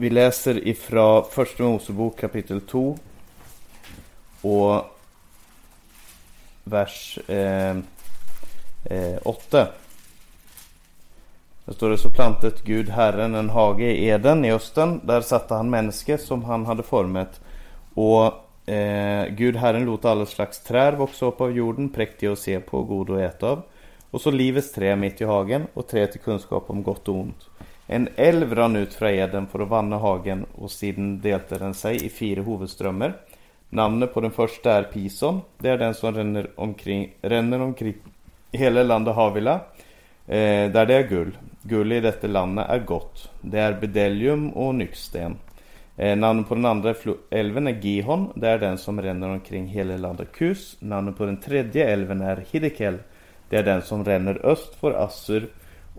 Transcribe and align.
vi 0.00 0.10
läser 0.10 0.68
ifrån 0.68 1.24
Första 1.30 1.62
Mosebok 1.62 2.20
kapitel 2.20 2.60
2 2.60 2.98
och 4.40 4.84
vers 6.64 7.18
eh, 7.28 7.76
eh, 8.84 9.18
8. 9.22 9.68
Där 11.64 11.72
står 11.72 11.90
det 11.90 11.98
så 11.98 12.10
plantet 12.10 12.64
Gud 12.64 12.88
Herren 12.88 13.34
en 13.34 13.50
hage 13.50 13.84
i 13.84 14.08
Eden 14.08 14.44
i 14.44 14.52
östen. 14.52 15.00
Där 15.04 15.20
satte 15.20 15.54
han 15.54 15.70
människa 15.70 16.18
som 16.18 16.44
han 16.44 16.66
hade 16.66 16.82
format. 16.82 17.40
Och 17.94 18.70
eh, 18.70 19.26
Gud 19.26 19.56
Herren 19.56 19.84
lot 19.84 20.04
alla 20.04 20.26
slags 20.26 20.60
träd 20.60 20.98
växa 20.98 21.26
upp 21.26 21.40
av 21.40 21.52
jorden, 21.52 21.88
präktiga 21.88 22.32
att 22.32 22.38
se 22.38 22.60
på, 22.60 22.82
goda 22.82 23.14
att 23.14 23.34
äta 23.34 23.50
av. 23.50 23.62
Och 24.10 24.20
så 24.20 24.30
livets 24.30 24.72
trä 24.72 24.96
mitt 24.96 25.20
i 25.20 25.24
hagen 25.24 25.66
och 25.74 25.88
trä 25.88 26.06
till 26.06 26.20
kunskap 26.20 26.70
om 26.70 26.82
gott 26.82 27.08
och 27.08 27.14
ont. 27.14 27.49
En 27.92 28.08
älv 28.16 28.54
rann 28.54 28.76
ut 28.76 28.94
från 28.94 29.08
Eden 29.08 29.46
för 29.46 29.58
att 29.58 29.68
vanna 29.68 29.96
hagen 29.98 30.46
och 30.54 30.70
sedan 30.70 31.20
delte 31.20 31.58
den 31.58 31.74
sig 31.74 32.06
i 32.06 32.08
fyra 32.08 32.42
huvudströmmar. 32.42 33.12
Namnet 33.68 34.14
på 34.14 34.20
den 34.20 34.30
första 34.30 34.72
är 34.72 34.82
Pison. 34.82 35.40
Det 35.58 35.68
är 35.68 35.78
den 35.78 35.94
som 35.94 36.14
ränner 36.14 36.50
omkring, 36.56 37.12
ränner 37.22 37.60
omkring 37.60 37.94
hela 38.52 38.82
landet 38.82 39.14
Havila. 39.14 39.54
Eh, 40.26 40.70
där 40.70 40.86
det 40.86 40.94
är 40.94 41.08
guld. 41.08 41.32
Guld 41.62 41.92
i 41.92 42.00
detta 42.00 42.26
landet 42.26 42.66
är 42.68 42.78
gott. 42.78 43.30
Det 43.40 43.58
är 43.58 43.80
Bedelium 43.80 44.50
och 44.50 44.74
nyxsten. 44.74 45.36
Eh, 45.96 46.16
namnet 46.16 46.48
på 46.48 46.54
den 46.54 46.66
andra 46.66 46.94
älven 47.30 47.66
är 47.66 47.80
Gihon. 47.80 48.32
Det 48.34 48.48
är 48.48 48.58
den 48.58 48.78
som 48.78 49.02
ränner 49.02 49.28
omkring 49.28 49.66
hela 49.66 49.96
landet 49.96 50.28
Kus. 50.32 50.76
Namnet 50.80 51.18
på 51.18 51.24
den 51.24 51.40
tredje 51.40 51.88
älven 51.88 52.20
är 52.20 52.44
Hidekel. 52.50 52.98
Det 53.48 53.56
är 53.56 53.62
den 53.62 53.82
som 53.82 54.04
ränner 54.04 54.46
öst 54.46 54.74
för 54.74 54.92
Assur. 54.92 55.48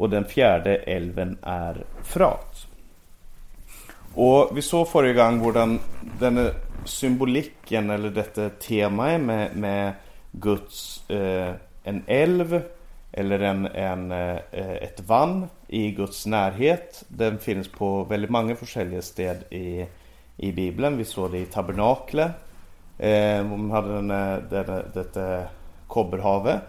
Och 0.01 0.09
den 0.09 0.25
fjärde 0.25 0.75
älven 0.75 1.37
är 1.41 1.83
Frat. 2.03 2.67
Och 4.13 4.57
vi 4.57 4.61
såg 4.61 4.87
förra 4.87 5.13
gången 5.13 5.41
hur 5.41 5.53
den, 5.53 5.79
den 6.19 6.49
symboliken 6.85 7.89
eller 7.89 8.09
detta 8.09 8.49
tema 8.49 9.17
med, 9.17 9.55
med 9.55 9.93
Guds 10.31 11.09
eh, 11.09 11.53
en 11.83 12.03
älv 12.07 12.61
eller 13.11 13.39
en, 13.39 13.65
en, 13.65 14.11
eh, 14.11 14.37
ett 14.51 14.99
vann 14.99 15.47
i 15.67 15.91
Guds 15.91 16.25
närhet. 16.25 17.03
Den 17.07 17.37
finns 17.37 17.67
på 17.67 18.03
väldigt 18.03 18.29
många 18.29 18.55
olika 18.61 19.01
ställen 19.01 19.43
i, 19.49 19.85
i 20.37 20.51
Bibeln. 20.51 20.97
Vi 20.97 21.05
såg 21.05 21.31
det 21.31 21.39
i 21.39 21.45
tabernaklet. 21.45 22.31
Eh, 22.97 23.43
man 23.43 23.71
hade 23.71 23.93
den, 23.93 24.07
den, 24.49 24.83
detta 24.93 25.43
kobberhavet. 25.87 26.61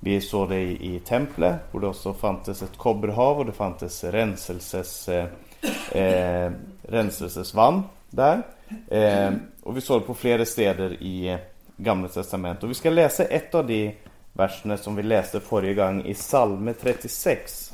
Vi 0.00 0.20
såg 0.20 0.48
det 0.48 0.60
i, 0.60 0.94
i 0.96 1.00
templet 1.00 1.56
och 1.72 1.80
det 1.80 1.86
också 1.86 2.14
fanns 2.14 2.62
ett 2.62 2.76
kobberhav 2.76 3.38
och 3.38 3.46
det 3.46 3.52
fanns 3.52 4.04
renselses, 4.04 5.08
eh, 5.08 5.26
eh 5.92 6.52
renselsesvann 6.82 7.82
där. 8.10 8.42
Eh, 8.88 9.32
och 9.62 9.76
vi 9.76 9.80
såg 9.80 10.00
det 10.00 10.06
på 10.06 10.14
flera 10.14 10.44
städer 10.44 11.02
i 11.02 11.38
Gamla 11.76 12.08
Testamentet. 12.08 12.64
Och 12.64 12.70
vi 12.70 12.74
ska 12.74 12.90
läsa 12.90 13.24
ett 13.24 13.54
av 13.54 13.66
de 13.66 13.94
verserna 14.32 14.76
som 14.76 14.96
vi 14.96 15.02
läste 15.02 15.40
förra 15.40 15.72
gången 15.72 16.06
i 16.06 16.14
Salme 16.14 16.72
36. 16.72 17.72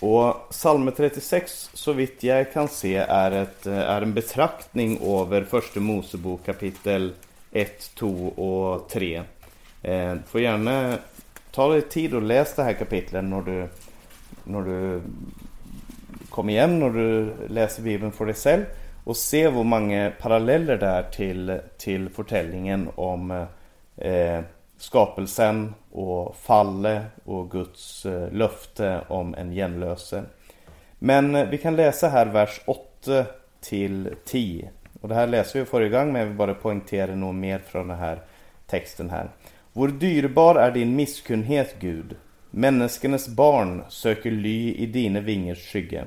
Och 0.00 0.46
Salme 0.50 0.90
36, 0.90 1.70
så 1.74 1.92
vitt 1.92 2.22
jag 2.22 2.52
kan 2.52 2.68
se, 2.68 2.96
är, 2.96 3.30
ett, 3.30 3.66
eh, 3.66 3.78
är 3.78 4.02
en 4.02 4.14
betraktning 4.14 5.00
över 5.02 5.44
Första 5.44 5.80
Mosebok 5.80 6.44
kapitel 6.44 7.12
1, 7.52 7.94
2 7.94 8.28
och 8.28 8.88
3. 8.88 9.22
Eh, 9.82 10.14
får 10.26 10.40
gärna 10.40 10.98
ta 11.50 11.68
dig 11.68 11.82
tid 11.82 12.14
och 12.14 12.22
läs 12.22 12.54
det 12.54 12.62
här 12.62 12.72
kapitlet 12.72 13.24
när 13.24 13.42
du, 13.42 13.68
när 14.44 14.62
du 14.62 15.02
kommer 16.30 16.52
igen, 16.52 16.78
när 16.78 16.90
du 16.90 17.32
läser 17.48 17.82
Bibeln 17.82 18.12
för 18.12 18.26
dig 18.26 18.34
själv. 18.34 18.64
Och 19.04 19.16
se 19.16 19.48
hur 19.48 19.64
många 19.64 20.12
paralleller 20.20 20.76
det 20.76 20.86
är 20.86 21.02
till, 21.02 21.60
till 21.78 22.08
förtällningen 22.08 22.88
om 22.94 23.46
eh, 23.96 24.40
skapelsen 24.78 25.74
och 25.92 26.36
fallet 26.36 27.02
och 27.24 27.50
Guds 27.50 28.06
eh, 28.06 28.32
löfte 28.32 29.00
om 29.08 29.34
en 29.34 29.50
genlöse. 29.50 30.22
Men 30.98 31.34
eh, 31.34 31.48
vi 31.48 31.58
kan 31.58 31.76
läsa 31.76 32.08
här 32.08 32.26
vers 32.26 32.60
8 32.66 33.24
till 33.60 34.14
10. 34.24 34.70
Och 35.00 35.08
det 35.08 35.14
här 35.14 35.26
läser 35.26 35.58
vi 35.58 35.64
förra 35.64 35.88
gången 35.88 36.12
men 36.12 36.20
jag 36.20 36.26
vill 36.26 36.36
bara 36.36 36.54
poängtera 36.54 37.14
något 37.14 37.34
mer 37.34 37.58
från 37.58 37.88
den 37.88 37.98
här 37.98 38.18
texten 38.66 39.10
här. 39.10 39.28
Vår 39.72 39.88
dyrbar 39.88 40.54
är 40.54 40.70
din 40.70 40.96
misskunnhet, 40.96 41.76
Gud. 41.80 42.16
Människornas 42.50 43.28
barn 43.28 43.84
söker 43.88 44.30
ly 44.30 44.74
i 44.74 44.86
dina 44.86 45.20
vingers 45.20 45.72
skygge. 45.72 46.04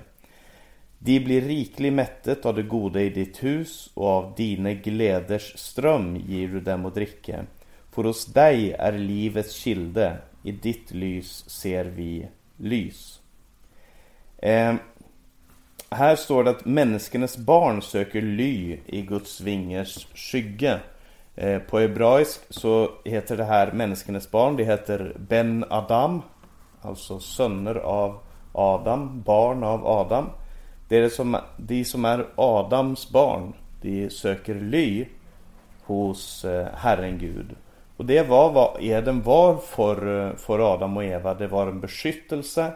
De 1.00 1.20
blir 1.20 1.42
rikligt 1.42 1.94
mättet 1.94 2.46
av 2.46 2.56
det 2.56 2.64
goda 2.64 3.02
i 3.02 3.10
ditt 3.10 3.44
hus 3.44 3.90
och 3.94 4.08
av 4.08 4.34
dina 4.38 4.74
gläders 4.74 5.58
ström 5.58 6.16
ger 6.28 6.48
du 6.48 6.60
dem 6.60 6.86
att 6.86 6.96
dricka. 6.96 7.46
För 7.92 8.04
hos 8.04 8.26
dig 8.26 8.72
är 8.72 8.98
livets 8.98 9.56
kilde, 9.56 10.18
i 10.44 10.52
ditt 10.52 10.92
lys 10.92 11.50
ser 11.50 11.86
vi 11.86 12.28
lys. 12.58 13.20
Eh, 14.38 14.76
här 15.90 16.16
står 16.16 16.44
det 16.44 16.50
att 16.50 16.66
människornas 16.66 17.38
barn 17.38 17.82
söker 17.82 18.22
ly 18.22 18.78
i 18.86 19.02
Guds 19.02 19.42
vingers 19.42 20.08
skygge. 20.16 20.80
Eh, 21.36 21.60
på 21.60 21.80
hebraisk 21.80 22.42
så 22.50 22.90
heter 23.06 23.38
det 23.38 23.44
här 23.44 23.72
människornas 23.72 24.32
barn, 24.32 24.56
det 24.56 24.64
heter 24.64 25.16
Ben 25.20 25.66
Adam. 25.70 26.22
Alltså 26.82 27.20
söner 27.20 27.76
av 27.76 28.20
Adam, 28.52 29.22
barn 29.22 29.64
av 29.64 29.88
Adam. 29.88 30.30
Det 30.88 30.98
är 30.98 31.02
det 31.02 31.10
som, 31.10 31.38
de 31.58 31.86
som 31.86 32.06
är 32.06 32.26
Adams 32.36 33.10
barn, 33.10 33.54
de 33.82 34.10
söker 34.10 34.56
ly 34.56 35.06
hos 35.84 36.46
eh, 36.46 36.68
Herren 36.76 37.18
Gud. 37.18 37.56
Och 37.98 38.06
det 38.06 38.30
var 38.30 38.52
vad 38.52 38.78
Eden 38.84 39.22
var 39.22 39.58
för, 39.58 40.28
eh, 40.28 40.36
för 40.36 40.74
Adam 40.74 40.98
och 40.98 41.04
Eva. 41.04 41.34
Det 41.34 41.48
var 41.48 41.68
en 41.68 41.80
beskyttelse. 41.80 42.72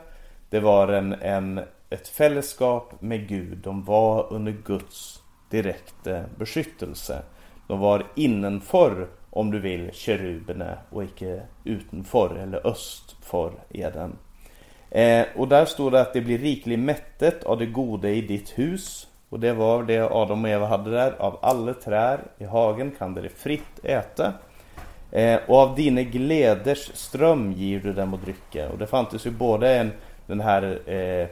Det 0.50 0.60
var 0.60 0.88
en, 0.88 1.14
en, 1.14 1.62
ett 1.90 2.08
fällskap 2.08 3.02
med 3.02 3.28
Gud. 3.28 3.58
De 3.58 3.84
var 3.84 4.34
under 4.34 4.52
Guds 4.66 5.22
direkta 5.50 6.24
beskyttelse. 6.38 7.24
De 7.68 7.80
var 7.80 8.06
innanför, 8.16 9.08
om 9.30 9.52
du 9.52 9.60
vill, 9.60 9.90
keruberna 9.94 10.78
och 10.90 11.04
icke 11.04 11.42
utanför 11.64 12.36
eller 12.36 12.68
östför 12.68 13.52
Eden. 13.70 14.18
Eh, 14.92 15.26
och 15.36 15.48
där 15.48 15.66
står 15.66 15.92
det 15.92 16.02
att 16.02 16.14
det 16.14 16.22
blir 16.22 16.38
rikligt 16.38 16.80
mättet 16.80 17.44
av 17.44 17.58
det 17.58 17.66
goda 17.66 18.10
i 18.10 18.22
ditt 18.22 18.60
hus. 18.60 19.08
Och 19.30 19.40
det 19.40 19.54
var 19.54 19.84
det 19.84 20.00
Adam 20.12 20.44
och 20.44 20.50
Eva 20.50 20.66
hade 20.66 20.92
där. 20.92 21.16
Av 21.20 21.40
alla 21.42 21.74
träd 21.74 22.20
i 22.38 22.46
hagen 22.46 22.92
kan 22.98 23.14
det 23.14 23.30
fritt 23.30 23.80
äta. 23.84 24.34
Eh, 25.12 25.40
och 25.48 25.58
av 25.58 25.76
dina 25.76 26.02
gläders 26.02 26.92
ström 26.94 27.52
ger 27.52 27.80
du 27.80 27.94
dem 27.94 28.14
att 28.14 28.22
dricka. 28.22 28.70
Och 28.70 28.78
det 28.78 28.88
fanns 28.88 29.26
ju 29.26 29.32
både 29.32 29.76
en, 29.76 29.92
den 30.26 30.40
här 30.40 30.80
eh, 30.86 30.96
eh 30.96 31.28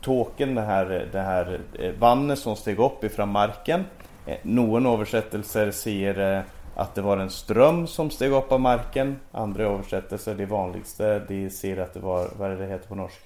tåken, 0.00 0.54
det 0.54 0.62
här, 0.62 1.08
det 1.12 1.20
här 1.20 1.60
eh, 1.78 2.34
som 2.34 2.56
steg 2.56 2.78
upp 2.78 3.04
ifrån 3.04 3.28
marken. 3.28 3.84
Eh, 4.26 4.36
Någon 4.42 4.86
översättelser 4.86 5.70
säger 5.70 6.36
eh, 6.36 6.42
att 6.74 6.94
det 6.94 7.02
var 7.02 7.16
en 7.16 7.30
ström 7.30 7.86
som 7.86 8.10
steg 8.10 8.32
upp 8.32 8.52
av 8.52 8.60
marken. 8.60 9.20
Andra 9.32 9.64
översättelser, 9.64 10.34
det 10.34 10.46
vanligaste, 10.46 11.18
de 11.28 11.50
säger 11.50 11.76
att 11.76 11.94
det 11.94 12.00
var, 12.00 12.28
vad 12.38 12.50
är 12.50 12.56
det 12.56 12.66
heter 12.66 12.88
på 12.88 12.94
norsk? 12.94 13.20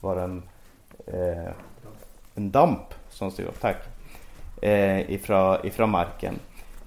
Det 0.00 0.06
var 0.06 0.16
en, 0.16 0.42
eh, 1.06 1.52
en 2.34 2.50
damp 2.50 2.94
som 3.10 3.30
steg 3.30 3.46
upp, 3.46 3.60
tack. 3.60 3.76
Eh, 4.62 5.10
ifrån, 5.10 5.66
ifrån 5.66 5.90
marken. 5.90 6.34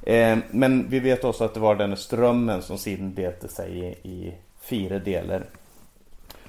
Eh, 0.03 0.37
men 0.51 0.89
vi 0.89 0.99
vet 0.99 1.23
också 1.23 1.43
att 1.43 1.53
det 1.53 1.59
var 1.59 1.75
den 1.75 1.97
strömmen 1.97 2.61
som 2.61 2.77
sedan 2.77 3.15
delte 3.15 3.47
sig 3.47 3.79
i, 3.79 4.09
i 4.09 4.33
fyra 4.61 4.99
delar. 4.99 5.45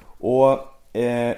Och 0.05 0.59
eh, 0.97 1.37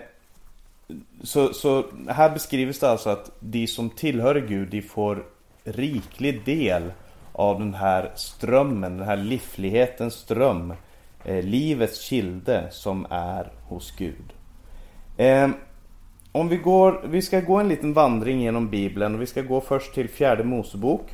så, 1.22 1.52
så 1.52 1.84
här 2.08 2.30
beskrivs 2.30 2.78
det 2.78 2.90
alltså 2.90 3.10
att 3.10 3.30
de 3.40 3.66
som 3.66 3.90
tillhör 3.90 4.34
Gud, 4.34 4.68
de 4.68 4.82
får 4.82 5.24
riklig 5.64 6.44
del 6.44 6.92
av 7.32 7.58
den 7.58 7.74
här 7.74 8.12
strömmen, 8.14 8.96
den 8.96 9.06
här 9.06 9.16
livlighetens 9.16 10.14
ström, 10.14 10.74
eh, 11.24 11.42
livets 11.42 12.00
kilde 12.00 12.68
som 12.70 13.06
är 13.10 13.52
hos 13.62 13.90
Gud. 13.96 14.32
Eh, 15.16 15.48
om 16.32 16.48
vi 16.48 16.56
går, 16.56 17.00
vi 17.08 17.22
ska 17.22 17.40
gå 17.40 17.56
en 17.56 17.68
liten 17.68 17.92
vandring 17.92 18.40
genom 18.40 18.70
Bibeln 18.70 19.14
och 19.14 19.22
vi 19.22 19.26
ska 19.26 19.42
gå 19.42 19.60
först 19.60 19.94
till 19.94 20.08
fjärde 20.08 20.44
Mosebok. 20.44 21.10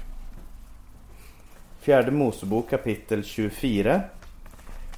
Fjärde 1.81 2.11
Mosebok 2.11 2.71
kapitel 2.71 3.25
24. 3.25 4.01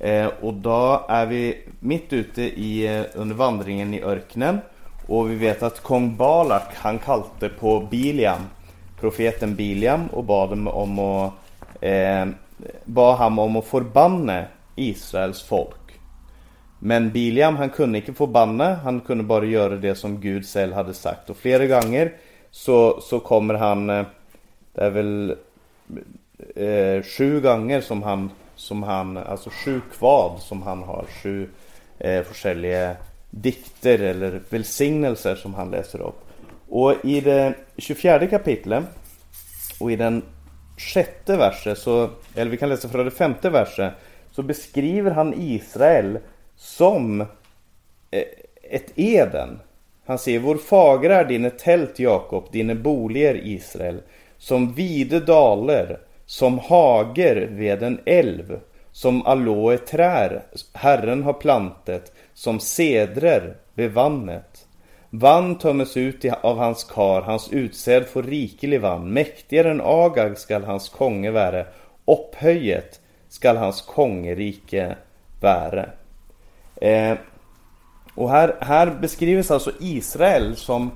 Eh, 0.00 0.26
och 0.26 0.54
då 0.54 1.06
är 1.08 1.26
vi 1.26 1.68
mitt 1.80 2.12
ute 2.12 2.42
i, 2.42 2.96
eh, 2.98 3.04
under 3.14 3.36
vandringen 3.36 3.94
i 3.94 4.02
öknen. 4.02 4.58
Och 5.06 5.30
vi 5.30 5.34
vet 5.34 5.62
att 5.62 5.82
kung 5.82 6.16
Balak 6.16 6.74
han 6.74 6.98
kalte 6.98 7.48
på 7.48 7.80
Biliam, 7.90 8.42
profeten 9.02 9.54
Biliam 9.56 10.06
och 10.06 10.24
bad 10.24 10.50
dem 10.50 10.68
om 10.68 10.98
att, 10.98 11.32
eh, 11.80 12.26
bad 12.84 13.18
han 13.18 13.38
om 13.38 13.56
att 13.56 13.66
förbanna 13.66 14.44
Israels 14.76 15.42
folk. 15.42 16.00
Men 16.78 17.10
Biliam 17.10 17.56
han 17.56 17.70
kunde 17.70 17.98
inte 17.98 18.12
förbanna, 18.12 18.74
han 18.74 19.00
kunde 19.00 19.24
bara 19.24 19.44
göra 19.44 19.76
det 19.76 19.94
som 19.94 20.20
Gud 20.20 20.46
själv 20.46 20.72
hade 20.72 20.94
sagt. 20.94 21.30
Och 21.30 21.36
flera 21.36 21.66
gånger 21.66 22.12
så, 22.50 23.00
så 23.00 23.20
kommer 23.20 23.54
han, 23.54 23.90
eh, 23.90 24.06
det 24.72 24.80
är 24.80 24.90
väl 24.90 25.36
eh, 26.56 27.02
sju 27.02 27.40
gånger 27.40 27.80
som 27.80 28.02
han, 28.02 28.30
som 28.56 28.82
han, 28.82 29.16
alltså 29.16 29.50
sju 29.50 29.80
kvad 29.98 30.40
som 30.40 30.62
han 30.62 30.82
har, 30.82 31.04
sju 31.22 31.48
eh, 31.98 32.24
olika 32.44 32.96
dikter 33.30 33.98
eller 33.98 34.40
välsignelser 34.50 35.34
som 35.34 35.54
han 35.54 35.70
läser 35.70 36.00
upp. 36.00 36.24
Och 36.74 37.04
i 37.04 37.20
det 37.20 37.54
24 37.76 38.26
kapitlet 38.26 38.84
och 39.80 39.92
i 39.92 39.96
den 39.96 40.22
sjätte 40.76 41.36
versen, 41.36 41.76
så, 41.76 42.10
eller 42.34 42.50
vi 42.50 42.56
kan 42.56 42.68
läsa 42.68 42.88
från 42.88 43.04
det 43.04 43.10
femte 43.10 43.50
versen, 43.50 43.92
så 44.30 44.42
beskriver 44.42 45.10
han 45.10 45.34
Israel 45.36 46.18
som 46.56 47.20
eh, 47.20 47.26
ett 48.70 48.92
Eden. 48.94 49.58
Han 50.06 50.18
säger, 50.18 50.38
vår 50.38 50.56
fagra 50.56 51.16
är 51.16 51.24
dina 51.24 51.50
tält 51.50 51.98
Jakob, 51.98 52.48
dina 52.52 52.74
boliger 52.74 53.46
Israel, 53.46 54.02
som 54.38 54.72
vide 54.72 55.20
daler, 55.20 56.00
som 56.26 56.58
hager 56.58 57.48
vid 57.50 57.82
en 57.82 58.00
älv, 58.04 58.60
som 58.92 59.26
aloeträr 59.26 60.42
Herren 60.72 61.22
har 61.22 61.32
plantet, 61.32 62.12
som 62.34 62.60
cedrer 62.60 63.56
vid 63.74 63.90
vannet. 63.92 64.51
Vann 65.14 65.58
tömmes 65.58 65.96
ut 65.96 66.24
av 66.42 66.58
hans 66.58 66.84
kar, 66.84 67.22
hans 67.22 67.52
utsäd 67.52 68.06
får 68.06 68.22
rikelig 68.22 68.80
vann. 68.80 69.12
Mäktigare 69.12 69.70
än 69.70 69.80
Agag 69.84 70.38
skall 70.38 70.64
hans 70.64 70.88
konge 70.88 71.30
vara, 71.30 71.64
upphöjet 72.04 73.00
skall 73.28 73.56
hans 73.56 73.82
kongerike 73.82 74.96
vara. 75.40 75.86
Eh, 76.80 77.16
och 78.14 78.30
här, 78.30 78.56
här 78.60 78.86
beskrivs 79.00 79.50
alltså 79.50 79.72
Israel 79.80 80.56
som 80.56 80.90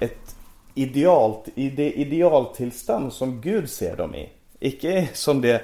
ett 0.00 0.36
idealt, 0.74 1.48
i 1.54 1.70
det 1.70 1.92
idealtillstånd 1.92 3.12
som 3.12 3.40
Gud 3.40 3.70
ser 3.70 3.96
dem 3.96 4.14
i. 4.14 4.28
Icke 4.60 5.08
som 5.12 5.40
det 5.40 5.62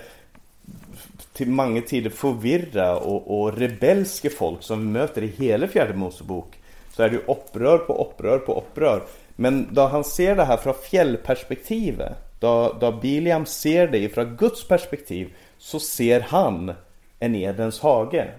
till 1.32 1.50
många 1.50 1.80
tider 1.80 2.10
förvirra 2.10 2.96
och, 2.96 3.40
och 3.40 3.58
rebelske 3.58 4.30
folk 4.30 4.62
som 4.62 4.78
vi 4.78 4.86
möter 4.86 5.22
i 5.22 5.26
hela 5.26 5.68
fjärde 5.68 5.94
Mosebok 5.94 6.58
så 6.92 7.02
är 7.02 7.08
det 7.08 7.14
ju 7.14 7.22
upprör 7.26 7.78
på 7.78 8.04
upprör 8.04 8.38
på 8.38 8.58
upprör. 8.58 9.02
Men 9.36 9.68
då 9.70 9.82
han 9.82 10.04
ser 10.04 10.36
det 10.36 10.44
här 10.44 10.56
från 10.56 10.74
fjällperspektivet, 10.74 12.12
då, 12.40 12.76
då 12.80 12.92
Biliam 12.92 13.46
ser 13.46 13.88
det 13.88 14.08
från 14.08 14.36
Guds 14.36 14.68
perspektiv, 14.68 15.34
så 15.58 15.80
ser 15.80 16.20
han 16.20 16.72
en 17.18 17.34
Edens 17.34 17.80
hage. 17.80 18.30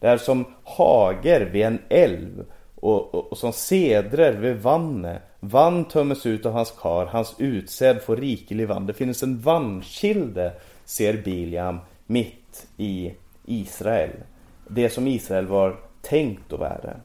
Det 0.00 0.08
är 0.08 0.16
som 0.16 0.44
hager 0.64 1.40
vid 1.40 1.62
en 1.62 1.78
älv 1.88 2.44
och, 2.74 3.14
och, 3.14 3.32
och 3.32 3.38
som 3.38 3.52
cedrer 3.52 4.32
vid 4.32 4.56
vannet. 4.56 5.22
Vann 5.40 5.84
tömmes 5.84 6.26
ut 6.26 6.46
av 6.46 6.52
hans 6.52 6.70
kar, 6.70 7.06
hans 7.06 7.34
utsäd 7.38 8.02
får 8.02 8.16
rikelig 8.16 8.68
vann. 8.68 8.86
Det 8.86 8.92
finns 8.92 9.22
en 9.22 9.40
vannkilde, 9.40 10.52
ser 10.84 11.22
Biliam, 11.22 11.78
mitt 12.06 12.66
i 12.76 13.12
Israel. 13.46 14.10
Det 14.68 14.90
som 14.90 15.06
Israel 15.06 15.46
var 15.46 15.76
tänkt 16.02 16.52
att 16.52 16.58
vara. 16.58 16.96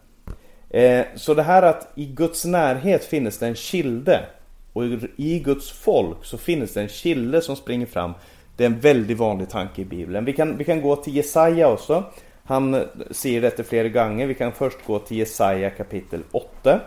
Eh, 0.69 1.05
så 1.15 1.33
det 1.33 1.43
här 1.43 1.63
att 1.63 1.91
i 1.95 2.05
Guds 2.05 2.45
närhet 2.45 3.05
finns 3.05 3.37
det 3.37 3.47
en 3.47 3.55
kilde 3.55 4.25
och 4.73 4.83
i 5.15 5.39
Guds 5.39 5.71
folk 5.71 6.25
så 6.25 6.37
finns 6.37 6.73
det 6.73 6.81
en 6.81 6.89
kilde 6.89 7.41
som 7.41 7.55
springer 7.55 7.85
fram. 7.85 8.13
Det 8.57 8.63
är 8.63 8.67
en 8.67 8.79
väldigt 8.79 9.17
vanlig 9.17 9.49
tanke 9.49 9.81
i 9.81 9.85
Bibeln. 9.85 10.25
Vi 10.25 10.33
kan, 10.33 10.57
vi 10.57 10.63
kan 10.63 10.81
gå 10.81 10.95
till 10.95 11.15
Jesaja 11.15 11.67
också. 11.67 12.03
Han 12.43 12.73
eh, 12.73 12.81
säger 13.11 13.41
detta 13.41 13.63
flera 13.63 13.87
gånger. 13.87 14.27
Vi 14.27 14.33
kan 14.33 14.51
först 14.51 14.77
gå 14.87 14.99
till 14.99 15.17
Jesaja 15.17 15.69
kapitel 15.69 16.23
8. 16.31 16.79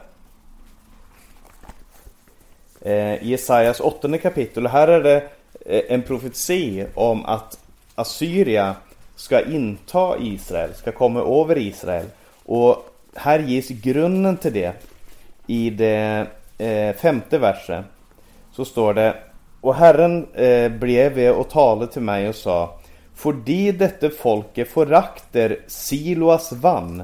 Eh, 2.80 3.26
Jesajas 3.26 3.80
åttonde 3.80 4.18
kapitel. 4.18 4.66
Här 4.66 4.88
är 4.88 5.02
det 5.02 5.16
eh, 5.66 5.82
en 5.88 6.02
profetia 6.02 6.86
om 6.94 7.24
att 7.24 7.58
Assyria 7.94 8.76
ska 9.16 9.44
inta 9.44 10.18
Israel, 10.18 10.74
ska 10.74 10.92
komma 10.92 11.20
över 11.20 11.58
Israel. 11.58 12.06
Och 12.44 12.86
här 13.14 13.38
ges 13.38 13.68
grunden 13.68 14.36
till 14.36 14.52
det 14.52 14.72
i 15.46 15.70
det 15.70 16.26
eh, 16.58 16.96
femte 16.96 17.38
verset. 17.38 17.84
Så 18.52 18.64
står 18.64 18.94
det 18.94 19.16
Och 19.60 19.74
Herren 19.74 20.26
eh, 20.34 20.72
blev 20.72 21.30
och 21.30 21.50
talade 21.50 21.92
till 21.92 22.02
mig 22.02 22.28
och 22.28 22.34
sa 22.34 22.78
Fordi 23.14 23.72
dette 23.72 24.10
folket 24.10 24.68
förakter 24.68 25.58
Siloas 25.66 26.52
vann, 26.52 27.02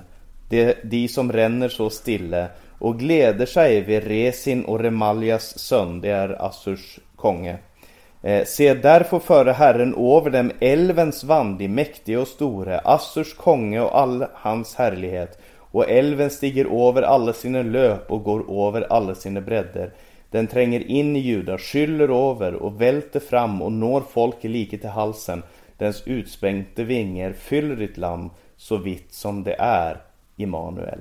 de, 0.48 0.74
de 0.82 1.08
som 1.08 1.32
ränner 1.32 1.68
så 1.68 1.90
stille, 1.90 2.48
och 2.78 2.98
gläder 2.98 3.46
sig 3.46 3.80
vid 3.80 4.04
Resin 4.04 4.64
och 4.64 4.80
Remaljas 4.80 5.58
son, 5.58 6.00
det 6.00 6.10
är 6.10 6.46
Assurs 6.46 6.98
konge. 7.16 7.58
Eh, 8.22 8.44
se, 8.44 8.74
därför 8.74 9.18
före 9.18 9.52
Herren 9.52 9.94
över 9.94 10.30
dem 10.30 10.52
älvens 10.60 11.24
vann, 11.24 11.58
de 11.58 11.68
mäktiga 11.68 12.20
och 12.20 12.28
store, 12.28 12.78
Assurs 12.78 13.34
konge 13.34 13.80
och 13.80 13.98
all 13.98 14.26
hans 14.32 14.74
härlighet, 14.74 15.38
och 15.76 15.90
älven 15.90 16.30
stiger 16.30 16.88
över 16.88 17.02
alla 17.02 17.32
sina 17.32 17.62
löp 17.62 18.10
och 18.10 18.24
går 18.24 18.68
över 18.68 18.92
alla 18.92 19.14
sina 19.14 19.40
bredder. 19.40 19.92
Den 20.30 20.46
tränger 20.46 20.80
in 20.80 21.16
i 21.16 21.18
Juda, 21.18 21.58
skyller 21.58 22.30
över 22.30 22.54
och 22.54 22.80
välter 22.80 23.20
fram 23.20 23.62
och 23.62 23.72
når 23.72 24.02
folk 24.10 24.44
i 24.44 24.48
like 24.48 24.78
till 24.78 24.88
halsen. 24.88 25.42
Dens 25.78 26.02
utspänkte 26.06 26.84
vingar 26.84 27.32
fyller 27.32 27.76
ditt 27.76 27.96
land 27.96 28.30
så 28.56 28.76
vitt 28.76 29.12
som 29.12 29.42
det 29.44 29.56
är, 29.58 29.96
Immanuel. 30.36 30.98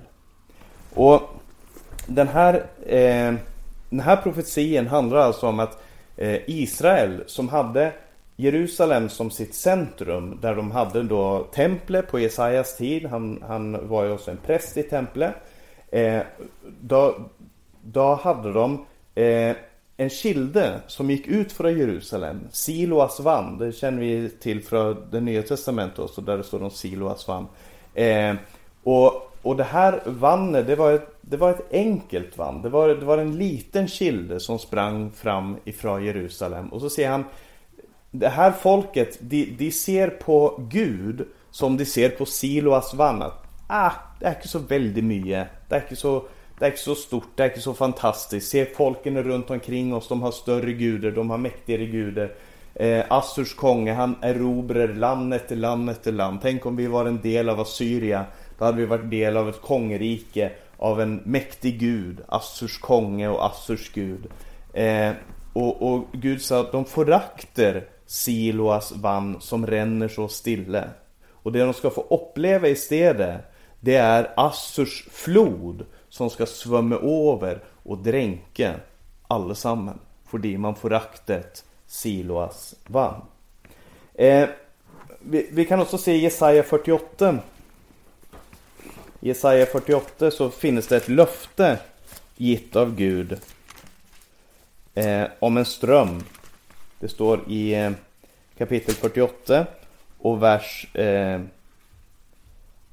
Och 0.93 1.21
den 2.07 2.27
här, 2.27 2.53
eh, 2.85 3.33
den 3.89 3.99
här 3.99 4.15
profetian 4.15 4.87
handlar 4.87 5.17
alltså 5.17 5.47
om 5.47 5.59
att 5.59 5.83
eh, 6.17 6.39
Israel 6.45 7.23
som 7.27 7.49
hade 7.49 7.91
Jerusalem 8.35 9.09
som 9.09 9.31
sitt 9.31 9.55
centrum 9.55 10.39
där 10.41 10.55
de 10.55 10.71
hade 10.71 11.03
då 11.03 11.47
templet 11.53 12.07
på 12.07 12.19
Jesajas 12.19 12.77
tid. 12.77 13.05
Han, 13.05 13.43
han 13.47 13.87
var 13.87 14.03
ju 14.03 14.11
också 14.11 14.31
en 14.31 14.37
präst 14.37 14.77
i 14.77 14.83
templet. 14.83 15.33
Eh, 15.91 16.21
då, 16.81 17.15
då 17.81 18.13
hade 18.15 18.53
de 18.53 18.85
eh, 19.15 19.55
en 19.97 20.09
kilde 20.09 20.79
som 20.87 21.11
gick 21.11 21.27
ut 21.27 21.51
från 21.51 21.77
Jerusalem. 21.77 22.39
Siloas 22.51 23.19
vann. 23.19 23.57
Det 23.57 23.71
känner 23.71 23.99
vi 23.99 24.29
till 24.29 24.63
från 24.63 25.07
det 25.11 25.21
nya 25.21 25.43
testamentet 25.43 25.99
också 25.99 26.21
där 26.21 26.37
det 26.37 26.43
står 26.43 26.63
om 26.63 26.71
Siloas 26.71 27.27
vann. 27.27 27.47
Eh, 27.93 28.35
och, 28.83 29.31
och 29.41 29.55
det 29.55 29.63
här 29.63 30.01
vannet 30.05 30.67
det 30.67 30.75
var 30.75 30.91
ett, 30.91 31.15
det 31.21 31.37
var 31.37 31.49
ett 31.49 31.71
enkelt 31.71 32.37
vann. 32.37 32.61
Det 32.61 32.69
var, 32.69 32.89
det 32.89 33.05
var 33.05 33.17
en 33.17 33.37
liten 33.37 33.87
kilde 33.87 34.39
som 34.39 34.59
sprang 34.59 35.11
fram 35.11 35.57
ifrån 35.65 36.05
Jerusalem. 36.05 36.67
Och 36.67 36.81
så 36.81 36.89
ser 36.89 37.09
han 37.09 37.23
det 38.19 38.29
här 38.29 38.51
folket, 38.51 39.17
de, 39.21 39.55
de 39.57 39.71
ser 39.71 40.07
på 40.07 40.67
Gud 40.69 41.27
som 41.51 41.77
de 41.77 41.85
ser 41.85 42.09
på 42.09 42.25
Siloas 42.25 42.93
vann. 42.93 43.23
Ah, 43.67 43.91
det 44.19 44.25
är 44.25 44.35
inte 44.35 44.47
så 44.47 44.59
väldigt 44.59 45.03
mycket. 45.03 45.47
Det 45.69 45.75
är 45.75 45.81
inte 45.81 45.95
så, 45.95 46.23
det 46.59 46.65
är 46.65 46.69
inte 46.69 46.81
så 46.81 46.95
stort, 46.95 47.27
det 47.35 47.43
är 47.43 47.47
inte 47.47 47.61
så 47.61 47.73
fantastiskt. 47.73 48.49
Se 48.49 48.65
folken 48.65 49.23
runt 49.23 49.49
omkring 49.49 49.93
oss, 49.93 50.07
de 50.07 50.21
har 50.21 50.31
större 50.31 50.73
gudar, 50.73 51.11
de 51.11 51.29
har 51.29 51.37
mäktigare 51.37 51.85
gudar. 51.85 52.31
Eh, 52.75 53.03
Assurs 53.09 53.53
konge, 53.53 53.93
han 53.93 54.15
erobrar 54.21 54.87
land 54.87 55.33
efter 55.33 55.55
land 55.55 55.89
efter 55.89 56.11
land. 56.11 56.39
Tänk 56.41 56.65
om 56.65 56.75
vi 56.75 56.87
var 56.87 57.05
en 57.05 57.21
del 57.21 57.49
av 57.49 57.59
Assyria. 57.59 58.25
Då 58.57 58.65
hade 58.65 58.77
vi 58.77 58.85
varit 58.85 59.09
del 59.11 59.37
av 59.37 59.49
ett 59.49 59.61
kongerike 59.61 60.51
av 60.77 61.01
en 61.01 61.21
mäktig 61.25 61.79
gud, 61.79 62.21
Assurs 62.27 62.77
konge 62.77 63.27
och 63.27 63.45
Assurs 63.45 63.91
gud. 63.93 64.27
Eh, 64.73 65.11
och, 65.53 65.93
och 65.93 66.05
Gud 66.13 66.41
sa 66.41 66.59
att 66.59 66.71
de 66.71 66.85
förakter 66.85 67.83
Siloas 68.05 68.91
vann 68.91 69.41
som 69.41 69.67
ränner 69.67 70.07
så 70.07 70.27
stille. 70.27 70.89
Och 71.31 71.51
det 71.51 71.59
de 71.59 71.73
ska 71.73 71.89
få 71.89 72.01
uppleva 72.09 72.67
istället, 72.67 73.41
det 73.79 73.95
är 73.95 74.33
Assurs 74.37 75.07
flod 75.11 75.85
som 76.09 76.29
ska 76.29 76.45
svämma 76.45 76.95
över 76.95 77.63
och 77.83 77.97
dränka 77.97 78.75
allesammen. 79.27 79.99
Fordi 80.25 80.57
man 80.57 80.75
föraktet 80.75 81.65
Siloas 81.87 82.75
vann. 82.87 83.21
Eh, 84.13 84.49
vi, 85.19 85.49
vi, 85.51 85.65
kan 85.65 85.79
också 85.79 85.97
se 85.97 86.13
i 86.13 86.21
Jesaja 86.21 86.63
48. 86.63 87.39
I 89.19 89.27
Jesaja 89.27 89.65
48 89.65 90.31
så 90.31 90.49
finns 90.49 90.87
det 90.87 90.97
ett 90.97 91.09
löfte 91.09 91.79
gitt 92.37 92.75
av 92.75 92.95
Gud 92.95 93.37
eh, 94.93 95.23
om 95.39 95.57
en 95.57 95.65
ström 95.65 96.23
det 96.99 97.07
står 97.07 97.39
i 97.49 97.73
eh, 97.75 97.91
kapitel 98.57 98.95
48 98.95 99.65
och 100.17 100.43
vers 100.43 100.87
eh, 100.95 101.41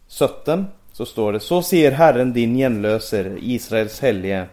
17 0.09 0.67
så 0.93 1.07
står 1.07 1.33
det 1.33 1.41
Så 1.41 1.63
ser 1.63 1.93
Herren 1.93 2.33
din 2.33 2.55
genlöser, 2.55 3.39
Israels 3.41 4.01
Helige. 4.01 4.47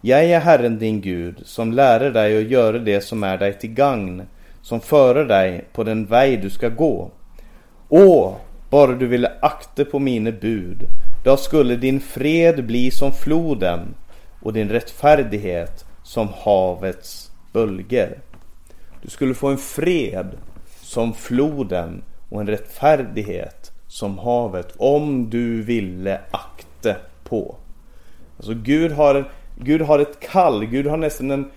Jag 0.00 0.24
är 0.24 0.40
Herren 0.40 0.78
din 0.78 1.00
Gud, 1.00 1.42
som 1.44 1.72
lärer 1.72 2.10
dig 2.10 2.38
att 2.38 2.50
göra 2.50 2.78
det 2.78 3.00
som 3.00 3.22
är 3.22 3.38
dig 3.38 3.58
till 3.58 3.70
gagn, 3.70 4.22
som 4.62 4.80
förer 4.80 5.24
dig 5.24 5.64
på 5.72 5.84
den 5.84 6.06
väg 6.06 6.42
du 6.42 6.50
ska 6.50 6.68
gå. 6.68 7.10
Och 7.88 8.40
bara 8.70 8.92
du 8.92 9.06
ville 9.06 9.32
akta 9.40 9.84
på 9.84 9.98
mina 9.98 10.30
bud. 10.30 10.82
Då 11.24 11.36
skulle 11.36 11.76
din 11.76 12.00
fred 12.00 12.66
bli 12.66 12.90
som 12.90 13.12
floden 13.12 13.94
och 14.42 14.52
din 14.52 14.68
rättfärdighet 14.68 15.84
som 16.02 16.28
havets 16.28 17.30
bölger. 17.52 18.18
Du 19.04 19.10
skulle 19.10 19.34
få 19.34 19.48
en 19.48 19.58
fred 19.58 20.26
som 20.80 21.14
floden 21.14 22.02
och 22.28 22.40
en 22.40 22.46
rättfärdighet 22.46 23.72
som 23.86 24.18
havet 24.18 24.74
om 24.76 25.30
du 25.30 25.62
ville 25.62 26.20
akta 26.30 26.96
på. 27.24 27.56
Alltså 28.36 28.54
Gud 28.54 28.92
har, 28.92 29.30
Gud 29.58 29.80
har 29.80 29.98
ett 29.98 30.20
kall, 30.20 30.64
Gud 30.64 30.86
har 30.86 30.96
nästan 30.96 31.30
en, 31.30 31.50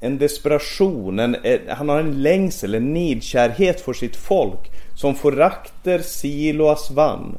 en 0.00 0.18
desperation, 0.18 1.18
en, 1.18 1.36
han 1.68 1.88
har 1.88 2.00
en 2.00 2.22
längsel, 2.22 2.74
en 2.74 2.92
nidkärhet 2.92 3.80
för 3.80 3.92
sitt 3.92 4.16
folk 4.16 4.70
som 4.96 5.14
förakter 5.14 5.98
Siloas 5.98 6.90
vann. 6.90 7.38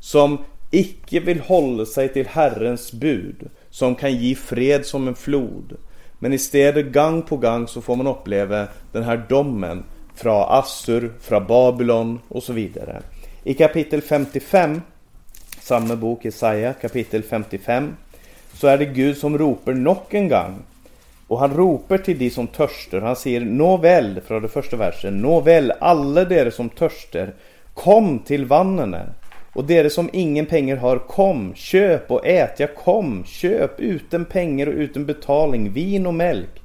Som 0.00 0.38
icke 0.70 1.20
vill 1.20 1.40
hålla 1.40 1.86
sig 1.86 2.12
till 2.12 2.26
Herrens 2.26 2.92
bud, 2.92 3.50
som 3.70 3.94
kan 3.94 4.16
ge 4.16 4.34
fred 4.34 4.86
som 4.86 5.08
en 5.08 5.14
flod. 5.14 5.76
Men 6.24 6.32
istället 6.32 6.92
gång 6.92 7.22
på 7.22 7.36
gång 7.36 7.68
så 7.68 7.80
får 7.80 7.96
man 7.96 8.06
uppleva 8.06 8.66
den 8.92 9.02
här 9.02 9.26
domen 9.28 9.84
från 10.14 10.44
Assur, 10.48 11.12
från 11.20 11.46
Babylon 11.46 12.20
och 12.28 12.42
så 12.42 12.52
vidare. 12.52 13.02
I 13.42 13.54
kapitel 13.54 14.02
55, 14.02 14.82
samma 15.60 15.96
bok 15.96 16.24
Jesaja 16.24 16.72
kapitel 16.72 17.22
55, 17.22 17.96
så 18.52 18.66
är 18.66 18.78
det 18.78 18.84
Gud 18.84 19.16
som 19.16 19.38
ropar 19.38 19.72
nog 19.72 19.96
en 20.08 20.28
gång. 20.28 20.62
Och 21.28 21.38
han 21.38 21.54
ropar 21.54 21.98
till 21.98 22.18
de 22.18 22.30
som 22.30 22.46
törstar. 22.46 23.00
Han 23.00 23.16
säger 23.16 23.40
Nåväl, 23.40 24.20
från 24.26 24.42
den 24.42 24.50
första 24.50 24.76
versen. 24.76 25.18
Nåväl, 25.18 25.72
alla 25.80 26.24
dere 26.24 26.50
som 26.50 26.68
törstar, 26.68 27.34
kom 27.74 28.18
till 28.18 28.44
vannene. 28.44 29.06
Och 29.54 29.64
dere 29.64 29.90
som 29.90 30.10
ingen 30.12 30.46
pengar 30.46 30.76
har, 30.76 30.98
kom, 30.98 31.54
köp 31.54 32.10
och 32.10 32.26
ät. 32.26 32.60
Ja, 32.60 32.66
kom, 32.66 33.24
köp 33.24 33.80
utan 33.80 34.24
pengar 34.24 34.66
och 34.66 34.74
utan 34.74 35.06
betalning, 35.06 35.72
vin 35.72 36.06
och 36.06 36.14
mjölk. 36.14 36.62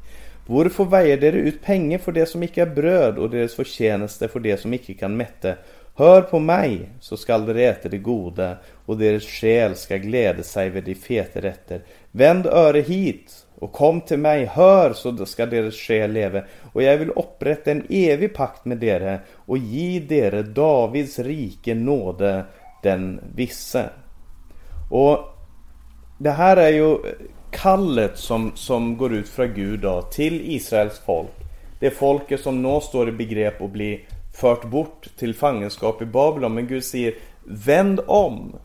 Varför 0.48 0.86
väjer 0.86 1.18
dere 1.18 1.38
ut 1.38 1.64
pengar 1.64 1.98
för 1.98 2.12
det 2.12 2.26
som 2.26 2.44
icke 2.44 2.62
är 2.62 2.66
bröd 2.66 3.18
och 3.18 3.30
deras 3.30 3.54
förtjänste 3.54 4.28
för 4.28 4.40
det 4.40 4.58
som 4.58 4.74
icke 4.74 4.94
kan 4.94 5.18
mätta? 5.18 5.54
Hör 5.96 6.22
på 6.22 6.40
mig, 6.40 6.90
så 7.00 7.18
skall 7.18 7.46
dere 7.46 7.64
äta 7.64 7.90
det 7.90 7.98
goda 7.98 8.58
och 8.86 8.98
deras 8.98 9.24
själ 9.24 9.76
ska 9.76 9.98
glädja 9.98 10.44
sig 10.44 10.70
vid 10.70 10.84
de 10.84 10.96
feta 10.96 11.42
rätter. 11.42 11.82
Vänd 12.12 12.46
öre 12.46 12.82
hit 12.82 13.46
och 13.56 13.72
kom 13.72 14.02
till 14.02 14.20
mig, 14.20 14.46
hör 14.46 14.94
så 14.94 15.26
ska 15.26 15.46
deras 15.46 15.76
själ 15.76 16.12
leva. 16.12 16.44
Och 16.74 16.84
jag 16.84 16.98
vill 16.98 17.10
upprätta 17.10 17.72
en 17.72 17.86
evig 17.90 18.34
pakt 18.34 18.66
med 18.66 18.78
dere 18.78 19.20
och 19.34 19.58
ge 19.58 20.00
dere 20.00 20.44
Davids 20.44 21.20
rike 21.20 21.76
nåde 21.76 22.44
den 22.84 23.22
visse. 23.36 23.90
Och 24.90 25.20
det 26.18 26.32
här 26.32 26.58
är 26.58 26.70
ju 26.70 26.98
kallet 27.52 28.18
som, 28.18 28.52
som 28.56 28.98
går 28.98 29.14
ut 29.14 29.30
från 29.30 29.54
Gud 29.54 29.80
då, 29.80 30.02
till 30.02 30.42
Israels 30.52 31.02
folk. 31.06 31.30
Det 31.80 31.92
folket 31.92 32.40
som 32.40 32.62
nu 32.62 32.82
står 32.82 33.10
i 33.10 33.12
begrepp 33.12 33.62
att 33.62 33.72
bli 33.72 34.06
fört 34.34 34.66
bort 34.66 35.08
till 35.18 35.36
fångenskap 35.36 36.02
i 36.02 36.06
Babylon. 36.06 36.54
Men 36.54 36.68
Gud 36.68 36.84
säger 36.84 37.14
Vänd 37.44 38.00
om. 38.08 38.56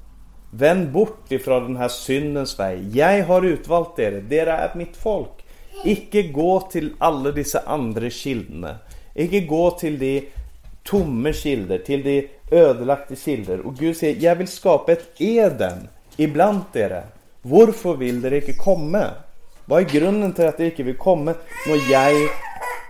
Vänd 0.51 0.93
bort 0.93 1.33
ifrån 1.33 1.63
den 1.63 1.77
här 1.77 1.89
syndens 1.89 2.59
väg. 2.59 2.97
Jag 2.97 3.25
har 3.25 3.43
utvalt 3.43 3.99
er. 3.99 4.25
det 4.29 4.39
är 4.39 4.77
mitt 4.77 4.97
folk. 4.97 5.45
Icke 5.85 6.23
gå 6.23 6.61
till 6.61 6.93
alla 6.99 7.33
dessa 7.33 7.63
andra 7.67 8.11
kilderna. 8.11 8.77
Icke 9.15 9.41
gå 9.41 9.71
till 9.71 9.99
de 9.99 10.29
tomme 10.85 11.33
kilder, 11.33 11.79
till 11.79 12.03
de 12.03 12.29
ödelagda 12.51 13.17
kilder. 13.17 13.61
Och 13.61 13.77
Gud 13.77 13.97
säger, 13.97 14.25
jag 14.25 14.37
vill 14.37 14.49
skapa 14.49 14.93
ett 14.93 15.11
Eden 15.19 15.89
ibland 16.17 16.61
er. 16.73 17.03
Varför 17.43 17.95
vill 17.95 18.21
det 18.21 18.37
icke 18.37 18.53
komma? 18.53 19.11
Vad 19.65 19.83
är 19.83 19.89
grunden 19.89 20.33
till 20.33 20.47
att 20.47 20.57
det 20.57 20.67
icke 20.67 20.83
vill 20.83 20.97
komma 20.97 21.35
när 21.67 21.93
jag 21.93 22.29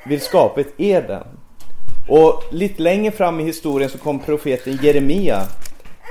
vill 0.07 0.21
skapa 0.21 0.61
ett 0.61 0.75
Eden? 0.77 1.27
Och 2.09 2.43
lite 2.53 2.83
längre 2.83 3.11
fram 3.11 3.41
i 3.41 3.45
historien 3.45 3.91
så 3.91 3.99
kom 3.99 4.19
profeten 4.19 4.79
Jeremia. 4.83 5.49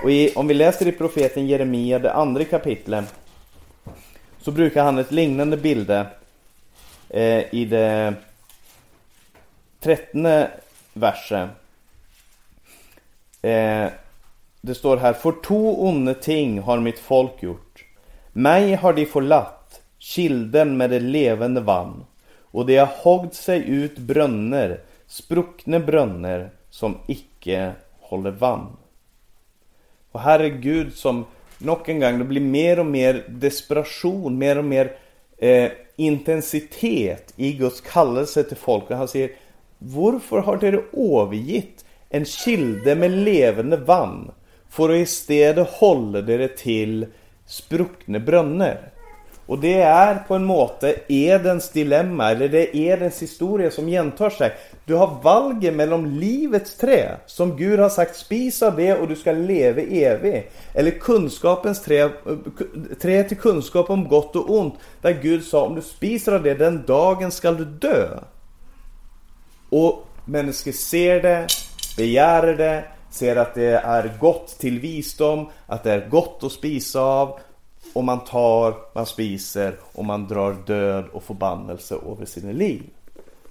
Och 0.03 0.11
i, 0.11 0.33
om 0.35 0.47
vi 0.47 0.53
läser 0.53 0.87
i 0.87 0.91
profeten 0.91 1.47
Jeremia, 1.47 1.99
det 1.99 2.13
andra 2.13 2.43
kapitlet, 2.43 3.05
så 4.41 4.51
brukar 4.51 4.83
han 4.83 4.97
ett 4.97 5.11
liknande 5.11 5.57
bilde 5.57 6.07
eh, 7.09 7.53
i 7.55 7.67
det 7.69 8.13
trettonde 9.79 10.51
verset. 10.93 11.49
Eh, 13.43 13.87
det 14.61 14.75
står 14.75 14.97
här, 14.97 15.13
för 15.13 15.33
två 15.45 15.87
onda 15.87 16.13
ting 16.13 16.59
har 16.59 16.79
mitt 16.79 16.99
folk 16.99 17.43
gjort. 17.43 17.85
Mig 18.33 18.75
har 18.75 18.93
de 18.93 19.05
förlatt, 19.05 19.81
kilden 19.99 20.77
med 20.77 20.89
det 20.89 20.99
levande 20.99 21.61
vann, 21.61 22.05
och 22.41 22.65
de 22.65 22.77
har 22.77 22.89
hoggt 23.03 23.33
sig 23.33 23.69
ut 23.69 23.97
brunnar 23.97 24.79
spruckna 25.13 25.79
brunnar 25.79 26.49
som 26.69 26.97
icke 27.07 27.73
håller 27.99 28.31
vann. 28.31 28.77
Och 30.11 30.19
här 30.19 30.39
är 30.39 30.49
Gud 30.49 30.93
som 30.93 31.25
nog 31.57 31.89
en 31.89 31.99
gång, 31.99 32.19
det 32.19 32.25
blir 32.25 32.41
mer 32.41 32.79
och 32.79 32.85
mer 32.85 33.25
desperation, 33.27 34.37
mer 34.37 34.57
och 34.57 34.65
mer 34.65 34.97
eh, 35.37 35.71
intensitet 35.95 37.33
i 37.35 37.53
Guds 37.53 37.81
kallelse 37.81 38.43
till 38.43 38.57
folk. 38.57 38.91
Och 38.91 38.97
han 38.97 39.07
säger 39.07 39.31
Varför 39.77 40.37
har 40.37 40.59
ni 40.61 40.67
övergett 41.17 41.82
en 42.13 42.25
kilde 42.25 42.95
med 42.95 43.11
levande 43.11 43.77
vann 43.77 44.31
för 44.69 44.89
att 44.89 44.95
istället 44.95 45.69
hålla 45.69 46.21
dere 46.21 46.47
till 46.47 47.05
spruckna 47.45 48.19
brunnar? 48.19 48.93
Och 49.45 49.59
det 49.59 49.81
är 49.81 50.15
på 50.27 50.35
en 50.35 50.45
måte 50.45 50.95
Edens 51.07 51.69
dilemma, 51.69 52.31
eller 52.31 52.49
det 52.49 52.75
är 52.75 52.75
Edens 52.75 53.21
historia 53.21 53.71
som 53.71 53.87
gentar 53.87 54.29
sig. 54.29 54.53
Du 54.85 54.95
har 54.95 55.19
valget 55.23 55.73
mellan 55.73 56.19
livets 56.19 56.77
trä, 56.77 57.17
som 57.25 57.57
Gud 57.57 57.79
har 57.79 57.89
sagt 57.89 58.15
spis 58.15 58.61
av 58.61 58.75
det 58.75 58.93
och 58.93 59.07
du 59.07 59.15
ska 59.15 59.31
leva 59.31 59.81
evigt. 59.81 60.53
Eller 60.73 60.91
kunskapens 60.91 61.81
trä, 61.83 62.09
trä 63.01 63.23
till 63.23 63.37
kunskap 63.37 63.89
om 63.89 64.07
gott 64.07 64.35
och 64.35 64.49
ont, 64.49 64.73
där 65.01 65.19
Gud 65.21 65.43
sa 65.43 65.65
om 65.65 65.75
du 65.75 65.81
spiser 65.81 66.31
av 66.31 66.43
det, 66.43 66.53
den 66.53 66.83
dagen 66.87 67.31
ska 67.31 67.51
du 67.51 67.65
dö. 67.65 68.19
Och 69.69 70.07
människor 70.25 70.71
ser 70.71 71.21
det, 71.21 71.47
begär 71.97 72.43
det, 72.43 72.83
ser 73.09 73.35
att 73.35 73.53
det 73.53 73.77
är 73.77 74.17
gott 74.19 74.59
till 74.59 74.79
visdom, 74.79 75.49
att 75.65 75.83
det 75.83 75.91
är 75.91 76.09
gott 76.09 76.43
att 76.43 76.51
spisa 76.51 77.01
av 77.01 77.39
och 77.93 78.03
man 78.03 78.23
tar, 78.23 78.75
man 78.95 79.05
spiser 79.05 79.75
och 79.93 80.05
man 80.05 80.27
drar 80.27 80.55
död 80.65 81.05
och 81.11 81.23
förbannelse 81.23 81.95
över 81.95 82.25
sina 82.25 82.51
liv. 82.51 82.83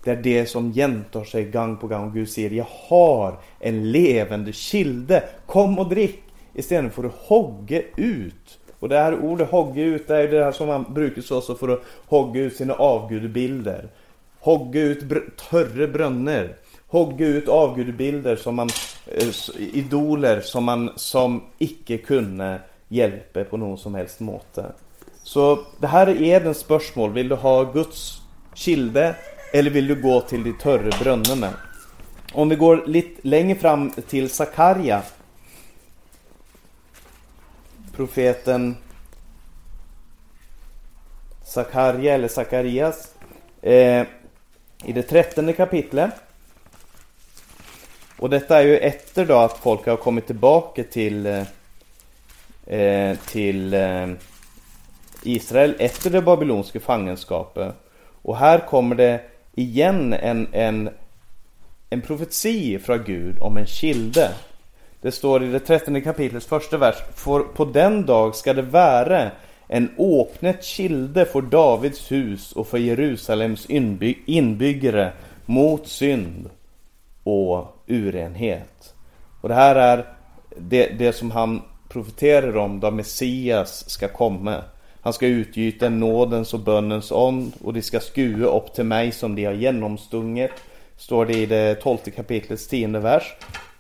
Det 0.04 0.10
är 0.10 0.16
det 0.16 0.46
som 0.46 0.72
jämtar 0.72 1.24
sig 1.24 1.44
gång 1.44 1.76
på 1.76 1.86
gång. 1.86 2.12
Gud 2.14 2.30
säger, 2.30 2.50
jag 2.50 2.66
har 2.88 3.38
en 3.58 3.92
levande 3.92 4.52
kilde. 4.52 5.24
Kom 5.46 5.78
och 5.78 5.88
drick 5.88 6.22
istället 6.54 6.94
för 6.94 7.04
att 7.04 7.14
hogga 7.14 7.82
ut. 7.96 8.58
Och 8.78 8.88
det 8.88 8.98
här 8.98 9.24
ordet 9.24 9.50
hogga 9.50 9.82
ut, 9.82 10.08
det 10.08 10.16
är 10.16 10.28
det 10.28 10.44
här 10.44 10.52
som 10.52 10.66
man 10.66 10.86
brukar 10.88 11.22
så 11.22 11.54
för 11.54 11.68
att 11.68 11.82
hogga 12.06 12.40
ut 12.40 12.56
sina 12.56 12.74
avgudebilder. 12.74 13.88
Hogga 14.40 14.80
ut 14.80 15.02
br 15.02 15.18
törre 15.50 15.88
brunnar. 15.88 16.56
Hogga 16.92 17.26
ut 17.26 17.48
avgudbilder 17.48 18.36
som 18.36 18.54
man, 18.54 18.68
eh, 19.06 19.28
idoler 19.56 20.40
som 20.40 20.64
man 20.64 20.90
som 20.96 21.42
icke 21.58 21.98
kunde 21.98 22.60
hjälpa 22.88 23.44
på 23.44 23.56
någon 23.56 23.78
som 23.78 23.94
helst 23.94 24.20
måte. 24.20 24.72
Så 25.22 25.64
det 25.78 25.86
här 25.86 26.06
är 26.06 26.22
Edens 26.22 26.58
spörsmål. 26.58 27.12
Vill 27.12 27.28
du 27.28 27.34
ha 27.34 27.62
Guds 27.72 28.20
kilde 28.54 29.14
eller 29.52 29.70
vill 29.70 29.86
du 29.86 30.02
gå 30.02 30.20
till 30.20 30.44
de 30.44 30.52
törre 30.52 30.90
brunnarna? 31.00 31.50
Om 32.32 32.48
vi 32.48 32.56
går 32.56 32.84
lite 32.86 33.28
längre 33.28 33.58
fram 33.58 33.90
till 33.90 34.30
Sakarja. 34.30 35.02
Profeten 37.96 38.76
Sakarja 41.44 42.14
eller 42.14 42.28
Sakarias. 42.28 43.14
Eh, 43.62 44.06
I 44.84 44.92
det 44.92 45.02
trettonde 45.02 45.52
kapitlet. 45.52 46.14
Och 48.22 48.30
detta 48.30 48.58
är 48.58 48.66
ju 48.66 48.78
efter 48.78 49.26
då 49.26 49.36
att 49.36 49.58
folk 49.58 49.86
har 49.86 49.96
kommit 49.96 50.26
tillbaka 50.26 50.84
till 50.84 51.26
eh, 51.26 51.42
eh 52.66 53.16
till 53.26 53.74
eh, 53.74 54.08
Israel 55.22 55.74
efter 55.78 56.10
det 56.10 56.22
babyloniska 56.22 56.80
fångenskapet. 56.80 57.74
Och 58.22 58.36
här 58.36 58.58
kommer 58.58 58.94
det 58.94 59.20
igen 59.54 60.12
en, 60.12 60.48
en, 60.52 60.90
en 61.90 62.00
profeti 62.00 62.78
från 62.78 63.04
Gud 63.04 63.38
om 63.40 63.56
en 63.56 63.66
kilde. 63.66 64.30
Det 65.00 65.12
står 65.12 65.44
i 65.44 65.46
det 65.46 65.60
trettonde 65.60 66.00
kapitlets 66.00 66.46
första 66.46 66.76
vers. 66.76 66.96
För 67.14 67.40
på 67.40 67.64
den 67.64 68.06
dag 68.06 68.34
ska 68.34 68.52
det 68.52 68.62
vara 68.62 69.30
en 69.68 69.90
åpnet 69.96 70.64
kilde 70.64 71.24
för 71.24 71.42
Davids 71.42 72.12
hus 72.12 72.52
och 72.52 72.66
för 72.66 72.78
Jerusalems 72.78 73.66
inbyggare 74.26 75.12
mot 75.46 75.88
synd 75.88 76.50
och 77.22 77.71
urenhet. 77.86 78.94
Och 79.40 79.48
det 79.48 79.54
här 79.54 79.76
är 79.76 80.06
det, 80.56 80.86
det 80.86 81.12
som 81.12 81.30
han 81.30 81.62
profeterar 81.88 82.56
om 82.56 82.80
då 82.80 82.90
Messias 82.90 83.90
ska 83.90 84.08
komma. 84.08 84.62
Han 85.00 85.12
ska 85.12 85.26
utgjuta 85.26 85.88
nådens 85.88 86.54
och 86.54 86.60
bönens 86.60 87.10
ånd 87.10 87.52
och 87.64 87.72
de 87.72 87.82
ska 87.82 88.00
skue 88.00 88.46
upp 88.46 88.74
till 88.74 88.84
mig 88.84 89.12
som 89.12 89.34
de 89.34 89.44
har 89.44 89.52
genomstunget. 89.52 90.50
Står 90.96 91.26
det 91.26 91.34
i 91.34 91.46
det 91.46 91.74
tolfte 91.74 92.10
kapitlets 92.10 92.68
tionde 92.68 93.00
vers. 93.00 93.34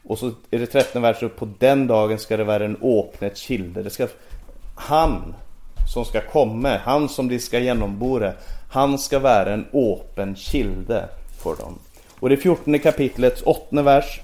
Och 0.04 0.18
så 0.18 0.26
är 0.50 0.58
det 0.58 0.66
trettonde 0.66 1.08
vers 1.08 1.22
upp 1.22 1.36
på 1.36 1.48
den 1.58 1.86
dagen 1.86 2.18
ska 2.18 2.36
det 2.36 2.44
vara 2.44 2.64
en 2.64 2.76
åpnet 2.80 3.36
kilde. 3.36 3.82
Det 3.82 3.90
ska, 3.90 4.06
han 4.74 5.34
som 5.92 6.04
ska 6.04 6.20
komma, 6.20 6.76
han 6.84 7.08
som 7.08 7.28
de 7.28 7.38
ska 7.38 7.58
genombore, 7.58 8.34
han 8.70 8.98
ska 8.98 9.18
vara 9.18 9.52
en 9.52 9.66
öppen 9.72 10.34
kilde 10.34 11.08
för 11.42 11.56
dem. 11.56 11.78
Och 12.22 12.28
det 12.28 12.36
fjortonde 12.36 12.78
kapitlets 12.78 13.42
åttonde 13.42 13.82
vers. 13.82 14.20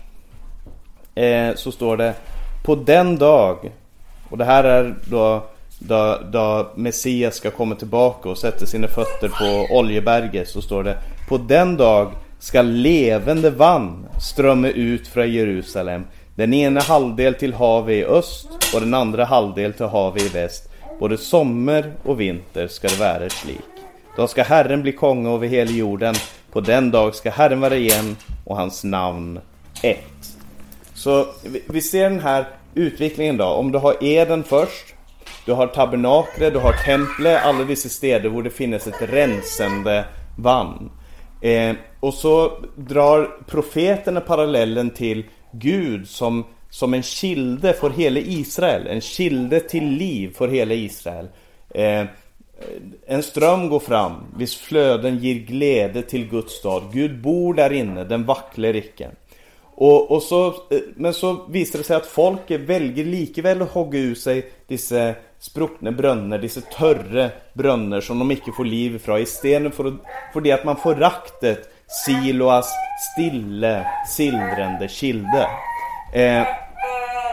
Eh, 1.15 1.55
så 1.55 1.73
står 1.73 1.97
det 1.97 2.15
På 2.65 2.75
den 2.75 3.17
dag, 3.17 3.73
och 4.31 4.39
det 4.39 4.45
här 4.45 4.65
är 4.65 4.95
då 5.05 5.43
då, 5.79 6.19
då 6.33 6.71
Messias 6.75 7.35
ska 7.35 7.51
komma 7.51 7.75
tillbaka 7.75 8.29
och 8.29 8.39
sätta 8.39 8.67
sina 8.67 8.89
fötter 8.89 9.29
på 9.29 9.75
Oljeberget 9.75 10.49
så 10.49 10.63
står 10.63 10.85
det 10.85 10.99
På 11.29 11.39
den 11.39 11.77
dag 11.77 12.13
ska 12.39 12.63
levande 12.63 13.51
vann 13.51 14.07
strömma 14.21 14.69
ut 14.69 15.09
från 15.09 15.33
Jerusalem. 15.33 16.05
Den 16.35 16.55
ena 16.55 16.81
halvdel 16.81 17.35
till 17.35 17.55
havet 17.55 17.95
i 17.95 18.05
öst 18.05 18.49
och 18.75 18.81
den 18.81 18.95
andra 18.95 19.25
halvdel 19.25 19.73
till 19.73 19.87
havet 19.87 20.23
i 20.23 20.29
väst. 20.29 20.71
Både 21.01 21.19
sommar 21.19 21.93
och 22.05 22.21
vinter 22.21 22.69
ska 22.69 22.89
det 22.89 22.99
vara 22.99 23.31
slik. 23.31 23.59
Då 24.17 24.27
ska 24.27 24.43
Herren 24.43 24.83
bli 24.83 24.93
konge 24.93 25.31
över 25.31 25.47
hela 25.47 25.71
jorden. 25.71 26.15
På 26.59 26.63
den 26.63 26.91
dag 26.91 27.15
ska 27.15 27.31
Herren 27.31 27.61
vara 27.61 27.77
igen 27.77 28.17
och 28.45 28.57
hans 28.57 28.85
namn 28.85 29.41
ett 29.83 30.37
Så 30.95 31.27
vi 31.69 31.83
ser 31.83 32.11
den 32.11 32.21
här 32.21 32.49
utvecklingen 32.75 33.37
då 33.37 33.45
Om 33.45 33.73
du 33.73 33.79
har 33.79 34.05
Eden 34.05 34.45
först 34.45 34.95
du 35.47 35.53
har 35.53 35.67
tabernaklet, 35.67 36.53
du 36.53 36.59
har 36.59 36.73
templet, 36.73 37.45
alla 37.45 37.65
dessa 37.65 37.89
städer 37.89 38.31
där 38.31 38.43
det 38.43 38.51
finns 38.51 38.87
ett 38.87 39.03
rensande 39.13 40.05
vann. 40.39 40.91
Eh, 41.43 41.75
och 42.01 42.15
så 42.15 42.53
drar 42.77 43.31
profeterna 43.47 44.21
parallellen 44.21 44.91
till 44.91 45.25
Gud 45.53 46.09
som, 46.09 46.45
som 46.71 46.95
en 46.95 47.03
kilde 47.03 47.73
för 47.73 47.91
hela 47.91 48.21
Israel. 48.21 48.87
En 48.87 49.01
kilde 49.01 49.61
till 49.61 49.85
liv 49.85 50.35
för 50.35 50.49
hela 50.49 50.75
Israel. 50.75 51.29
Eh, 51.75 52.05
en 53.07 53.23
ström 53.23 53.69
går 53.69 53.81
fram, 53.81 54.13
viss 54.37 54.57
flöden 54.57 55.19
ger 55.19 55.35
glädje 55.35 56.03
till 56.03 56.29
Guds 56.29 56.53
stad. 56.53 56.83
Gud 56.93 57.21
bor 57.21 57.55
där 57.55 57.73
inne, 57.73 58.05
den 58.05 58.25
vacklar 58.25 58.77
icke. 58.77 59.11
Och, 59.81 60.11
och 60.11 60.23
så, 60.23 60.47
eh, 60.47 60.81
men 60.97 61.15
så 61.15 61.47
visar 61.49 61.79
det 61.79 61.85
sig 61.85 61.97
att 61.97 62.07
folket 62.07 62.61
väljer 62.61 63.05
likväl 63.05 63.63
att 63.63 63.71
hugga 63.71 63.99
ur 63.99 64.15
sig 64.15 64.51
dessa 64.67 65.15
spruckna 65.39 65.93
brunnar, 65.93 66.39
dessa 66.39 66.61
törre 66.61 67.31
brunnar 67.53 68.01
som 68.01 68.19
de 68.19 68.31
inte 68.31 68.53
får 68.57 68.65
liv 68.65 68.95
ifrån 68.95 69.21
istället 69.21 69.75
för, 69.75 69.97
för 70.33 70.41
det 70.41 70.53
att 70.53 70.65
man 70.65 70.77
får 70.77 70.95
raktet 70.95 71.69
siloas 72.07 72.73
stille, 73.13 73.87
sildrande 74.07 74.89
kilde. 74.89 75.47
Eh, 76.15 76.47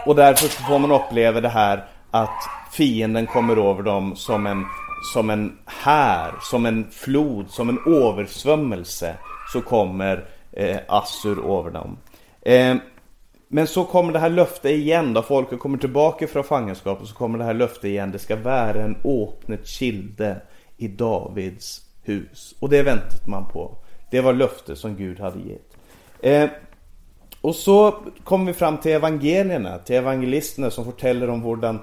och 0.06 0.16
därför 0.16 0.48
får 0.48 0.80
man 0.80 0.92
uppleva 0.92 1.42
det 1.42 1.50
här 1.50 1.86
att 2.12 2.50
fienden 2.72 3.28
kommer 3.28 3.70
över 3.70 3.84
dem 3.84 4.16
som 4.16 4.48
en, 4.48 4.66
som 5.14 5.30
en 5.30 5.58
här, 5.66 6.34
som 6.42 6.66
en 6.66 6.92
flod, 6.92 7.50
som 7.50 7.70
en 7.70 7.80
översvämmelse 7.88 9.16
så 9.54 9.62
kommer 9.62 10.26
eh, 10.52 10.78
Assur 10.88 11.60
över 11.60 11.72
dem. 11.72 11.98
Eh, 12.42 12.76
men 13.48 13.68
så 13.68 13.84
kommer 13.84 14.14
det 14.14 14.20
här 14.20 14.30
löftet 14.30 14.72
igen 14.72 15.14
då 15.14 15.22
folket 15.22 15.60
kommer 15.60 15.78
tillbaka 15.78 16.28
från 16.28 16.44
fångenskap 16.44 17.02
och 17.02 17.08
så 17.08 17.16
kommer 17.16 17.38
det 17.38 17.44
här 17.44 17.54
löftet 17.54 17.84
igen. 17.84 18.12
Det 18.12 18.20
ska 18.20 18.36
vara 18.36 18.84
en 18.84 18.96
öppnet 19.04 19.68
kilde 19.68 20.42
i 20.78 20.88
Davids 20.88 21.82
hus. 22.04 22.56
Och 22.60 22.70
det 22.70 22.84
väntat 22.84 23.28
man 23.28 23.50
på. 23.50 23.78
Det 24.12 24.22
var 24.22 24.34
löftet 24.34 24.78
som 24.78 24.96
Gud 24.96 25.20
hade 25.20 25.40
gett. 25.40 25.78
Eh, 26.22 26.50
och 27.42 27.56
så 27.56 27.96
kommer 28.24 28.46
vi 28.46 28.54
fram 28.54 28.78
till 28.78 28.92
evangelierna, 28.92 29.78
till 29.78 29.96
evangelisterna 29.96 30.70
som 30.72 30.86
berättar 30.86 31.28
om 31.28 31.42
hvordan, 31.42 31.80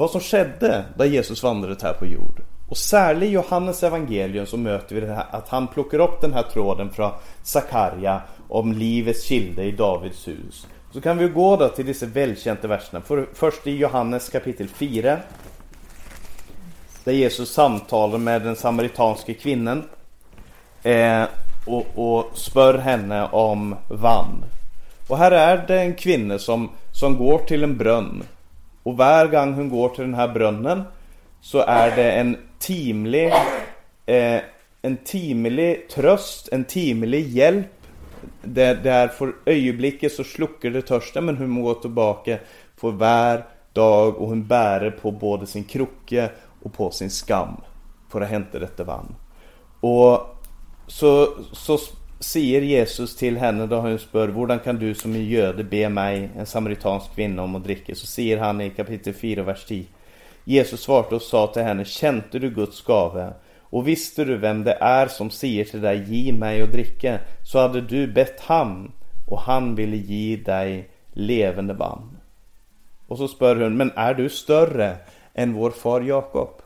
vad 0.00 0.10
som 0.10 0.20
skedde 0.20 0.84
där 0.96 1.04
Jesus 1.04 1.42
vandrade 1.42 1.76
här 1.82 1.92
på 1.92 2.06
jord. 2.06 2.42
Och 2.68 2.76
särskilt 2.76 3.22
i 3.22 3.26
Johannes 3.26 3.82
evangelium 3.82 4.46
så 4.46 4.56
möter 4.56 4.94
vi 4.94 5.00
det 5.00 5.14
här, 5.14 5.26
att 5.30 5.48
han 5.48 5.66
plockar 5.66 5.98
upp 5.98 6.20
den 6.20 6.32
här 6.32 6.42
tråden 6.42 6.90
från 6.90 7.10
Sakarja 7.42 8.22
om 8.48 8.72
livets 8.72 9.24
kilde 9.24 9.62
i 9.62 9.72
Davids 9.72 10.28
hus. 10.28 10.66
Så 10.92 11.00
kan 11.00 11.18
vi 11.18 11.28
gå 11.28 11.56
då 11.56 11.68
till 11.68 11.86
dessa 11.86 12.06
välkända 12.06 12.68
verserna. 12.68 13.00
För, 13.00 13.28
först 13.34 13.66
i 13.66 13.76
Johannes 13.76 14.28
kapitel 14.28 14.68
4. 14.68 15.18
Där 17.04 17.12
Jesus 17.12 17.52
samtalar 17.52 18.18
med 18.18 18.42
den 18.42 18.56
samaritanske 18.56 19.34
kvinnan. 19.34 19.84
Eh, 20.82 21.24
och, 21.66 21.86
och 21.94 22.30
spör 22.34 22.78
henne 22.78 23.28
om 23.28 23.76
vann. 23.88 24.44
Och 25.08 25.18
här 25.18 25.30
är 25.30 25.64
det 25.66 25.80
en 25.80 25.94
kvinna 25.94 26.38
som, 26.38 26.70
som 26.92 27.18
går 27.18 27.38
till 27.38 27.62
en 27.64 27.76
brunn. 27.76 28.24
Och 28.90 28.96
varje 28.96 29.30
gång 29.30 29.54
hon 29.54 29.68
går 29.68 29.88
till 29.88 30.04
den 30.04 30.14
här 30.14 30.28
brunnen 30.28 30.82
så 31.40 31.58
är 31.58 31.96
det 31.96 32.12
en 32.12 32.36
timlig, 32.58 33.32
eh, 34.06 34.40
en 34.82 34.96
timlig 35.04 35.88
tröst, 35.88 36.48
en 36.52 36.64
timlig 36.64 37.28
hjälp 37.28 37.66
Det 38.42 38.86
är 38.86 39.08
för 39.08 39.32
ögonblicket 39.46 40.12
så 40.12 40.24
sluckar 40.24 40.70
det 40.70 40.82
törsten 40.82 41.24
men 41.24 41.36
hon 41.36 41.62
går 41.62 41.74
tillbaka 41.74 42.38
för 42.76 42.90
varje 42.90 43.42
dag 43.72 44.16
och 44.16 44.28
hon 44.28 44.46
bär 44.46 44.90
på 44.90 45.10
både 45.10 45.46
sin 45.46 45.64
krocke 45.64 46.30
och 46.62 46.72
på 46.72 46.90
sin 46.90 47.10
skam 47.10 47.60
för 48.08 48.20
att 48.20 48.28
hämta 48.28 48.58
detta 48.58 48.84
vann. 48.84 49.14
Och 49.80 50.36
så, 50.86 51.28
så 51.52 51.78
säger 52.20 52.60
Jesus 52.60 53.16
till 53.16 53.36
henne 53.36 53.66
då 53.66 53.76
hon 53.76 53.98
spör 53.98 54.28
Hur 54.28 54.58
kan 54.58 54.76
du 54.76 54.94
som 54.94 55.14
är 55.14 55.18
jöde 55.18 55.64
be 55.64 55.88
mig, 55.88 56.30
en 56.36 56.46
samaritansk 56.46 57.14
kvinna, 57.14 57.42
om 57.42 57.54
att 57.54 57.64
dricka? 57.64 57.94
Så 57.94 58.06
säger 58.06 58.38
han 58.38 58.60
i 58.60 58.70
kapitel 58.70 59.14
4, 59.14 59.42
vers 59.42 59.64
10 59.64 59.84
Jesus 60.44 60.80
svarade 60.80 61.14
och 61.14 61.22
sa 61.22 61.46
till 61.46 61.62
henne 61.62 61.84
Kände 61.84 62.38
du 62.38 62.50
Guds 62.50 62.84
gave? 62.84 63.32
Och 63.60 63.88
visste 63.88 64.24
du 64.24 64.36
vem 64.36 64.64
det 64.64 64.78
är 64.80 65.06
som 65.06 65.30
säger 65.30 65.64
till 65.64 65.80
dig 65.80 66.04
Ge 66.08 66.32
mig 66.32 66.62
att 66.62 66.72
dricka 66.72 67.18
Så 67.42 67.58
hade 67.58 67.80
du 67.80 68.06
bett 68.06 68.40
han 68.40 68.92
och 69.26 69.40
han 69.40 69.74
ville 69.74 69.96
ge 69.96 70.36
dig 70.36 70.88
levande 71.12 71.74
vann 71.74 72.16
Och 73.06 73.18
så 73.18 73.28
spör 73.28 73.56
hon 73.56 73.76
Men 73.76 73.92
är 73.96 74.14
du 74.14 74.28
större 74.28 74.96
än 75.34 75.52
vår 75.52 75.70
far 75.70 76.00
Jakob? 76.00 76.62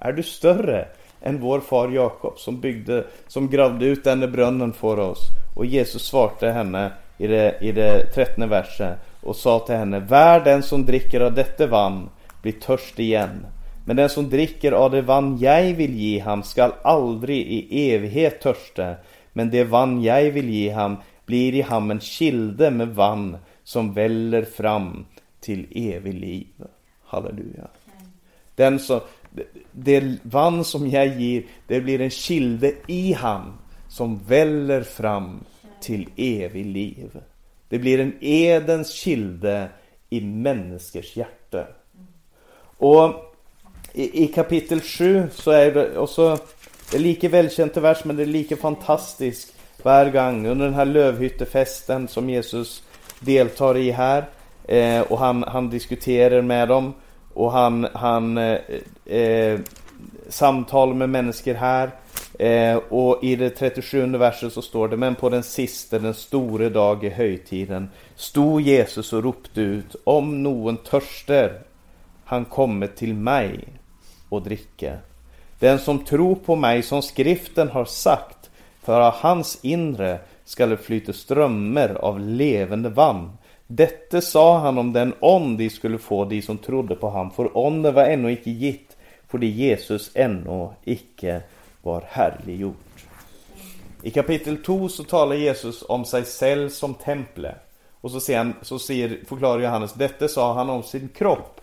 Är 0.00 0.12
du 0.12 0.22
större 0.22 0.88
än 1.22 1.40
vår 1.40 1.60
far 1.60 1.88
Jakob 1.88 2.38
som 2.38 2.60
byggde, 2.60 3.04
som 3.26 3.50
gravde 3.50 3.86
ut 3.86 4.04
denna 4.04 4.26
brunnen 4.26 4.72
för 4.72 4.98
oss? 4.98 5.18
Och 5.54 5.66
Jesus 5.66 6.02
svarade 6.02 6.52
henne 6.52 6.92
i 7.18 7.26
det, 7.26 7.58
i 7.60 7.72
det 7.72 8.06
trettonde 8.06 8.46
verset 8.46 8.98
och 9.22 9.36
sa 9.36 9.58
till 9.58 9.74
henne 9.74 10.00
Vär 10.00 10.40
den 10.40 10.62
som 10.62 10.86
dricker 10.86 11.20
av 11.20 11.34
detta 11.34 11.66
vann 11.66 12.08
blir 12.42 12.52
törst 12.52 12.98
igen 12.98 13.46
men 13.88 13.96
den 13.96 14.08
som 14.08 14.30
dricker 14.30 14.72
av 14.72 14.90
det 14.90 15.02
vann 15.02 15.38
jag 15.38 15.74
vill 15.74 15.94
ge 15.94 16.18
ham 16.18 16.42
skall 16.42 16.72
aldrig 16.82 17.46
i 17.46 17.90
evighet 17.90 18.40
törsta. 18.40 18.94
Men 19.32 19.50
det 19.50 19.64
vann 19.64 20.02
jag 20.02 20.30
vill 20.30 20.50
ge 20.50 20.70
ham 20.70 20.96
blir 21.26 21.54
i 21.54 21.60
ham 21.60 21.90
en 21.90 22.00
kilde 22.00 22.70
med 22.70 22.88
vann 22.88 23.36
som 23.64 23.92
väller 23.92 24.44
fram 24.44 25.06
till 25.40 25.66
evig 25.70 26.14
liv. 26.14 26.46
Halleluja. 27.04 27.68
Den 28.54 28.78
som, 28.78 29.00
det 29.72 30.18
vann 30.22 30.64
som 30.64 30.90
jag 30.90 31.20
ger, 31.20 31.42
det 31.66 31.80
blir 31.80 32.00
en 32.00 32.10
kilde 32.10 32.72
i 32.86 33.12
han 33.12 33.52
som 33.88 34.20
väller 34.26 34.82
fram 34.82 35.44
till 35.80 36.08
evig 36.16 36.66
liv. 36.66 37.20
Det 37.68 37.78
blir 37.78 38.00
en 38.00 38.12
Edens 38.20 38.92
kilde 38.92 39.68
i 40.10 40.20
människors 40.20 41.16
hjärta. 41.16 41.66
Och 42.78 43.34
i, 43.92 44.24
i 44.24 44.26
kapitel 44.26 44.80
7 44.80 45.28
så 45.32 45.50
är 45.50 45.70
det 45.70 45.98
också 45.98 46.38
det 46.90 46.96
är 46.96 47.00
lika 47.00 47.28
välkänt 47.28 47.76
vers 47.76 48.04
men 48.04 48.16
det 48.16 48.22
är 48.22 48.26
lika 48.26 48.56
fantastiskt 48.56 49.54
varje 49.82 50.10
gång 50.10 50.46
under 50.46 50.64
den 50.64 50.74
här 50.74 50.84
lövhyttefesten 50.84 52.08
som 52.08 52.30
Jesus 52.30 52.82
deltar 53.20 53.76
i 53.76 53.90
här 53.90 54.24
eh, 54.64 55.00
och 55.00 55.18
han, 55.18 55.42
han 55.42 55.70
diskuterar 55.70 56.42
med 56.42 56.68
dem 56.68 56.94
och 57.36 57.52
han, 57.52 57.88
han 57.92 58.38
eh, 58.38 58.58
eh, 59.04 59.60
samtalar 60.28 60.94
med 60.94 61.08
människor 61.08 61.54
här 61.54 61.90
eh, 62.38 62.76
och 62.76 63.24
i 63.24 63.36
det 63.36 63.50
37 63.50 64.06
verset 64.06 64.52
så 64.52 64.62
står 64.62 64.88
det 64.88 64.96
Men 64.96 65.14
på 65.14 65.28
den 65.28 65.42
sista, 65.42 65.98
den 65.98 66.14
store 66.14 66.68
dag 66.68 67.04
i 67.04 67.08
högtiden 67.08 67.88
stod 68.14 68.60
Jesus 68.60 69.12
och 69.12 69.22
ropte 69.22 69.60
ut 69.60 69.96
Om 70.04 70.42
någon 70.42 70.76
törster 70.76 71.60
han 72.24 72.44
kommer 72.44 72.86
till 72.86 73.14
mig 73.14 73.64
och 74.28 74.42
dricka. 74.42 74.98
Den 75.58 75.78
som 75.78 76.04
tror 76.04 76.34
på 76.34 76.56
mig 76.56 76.82
som 76.82 77.02
skriften 77.02 77.68
har 77.68 77.84
sagt, 77.84 78.50
för 78.82 79.00
av 79.00 79.12
hans 79.12 79.58
inre 79.62 80.18
skall 80.44 80.70
det 80.70 80.76
flyta 80.76 81.12
strömmar 81.12 81.88
av 81.88 82.20
levande 82.20 82.88
vann. 82.88 83.30
Dette 83.66 84.20
sa 84.20 84.58
han 84.58 84.78
om 84.78 84.92
den 84.92 85.14
ånd 85.20 85.58
de 85.58 85.70
skulle 85.70 85.98
få, 85.98 86.24
de 86.24 86.42
som 86.42 86.58
trodde 86.58 86.94
på 86.94 87.10
ham, 87.10 87.30
for 87.30 87.56
ånden 87.58 87.94
var 87.94 88.04
ennå 88.04 88.30
ikke 88.36 88.50
gitt, 88.50 88.96
fordi 89.28 89.50
Jesus 89.50 90.10
ennå 90.14 90.74
ikke 90.84 91.40
var 91.82 92.06
herliggjort. 92.08 93.06
I 94.02 94.10
kapittel 94.10 94.62
2 94.62 94.88
så 94.88 95.04
talar 95.04 95.36
Jesus 95.36 95.82
om 95.88 96.04
sig 96.04 96.24
selv 96.24 96.68
som 96.68 96.94
tempelet. 96.94 97.56
Och 98.00 98.10
så, 98.10 98.20
ser 98.20 98.38
han, 98.38 98.54
så 98.62 98.78
ser, 98.78 99.18
förklarar 99.28 99.62
Johannes, 99.62 99.92
detta 99.92 100.28
sa 100.28 100.54
han 100.54 100.70
om 100.70 100.82
sin 100.82 101.08
kropp 101.08 101.60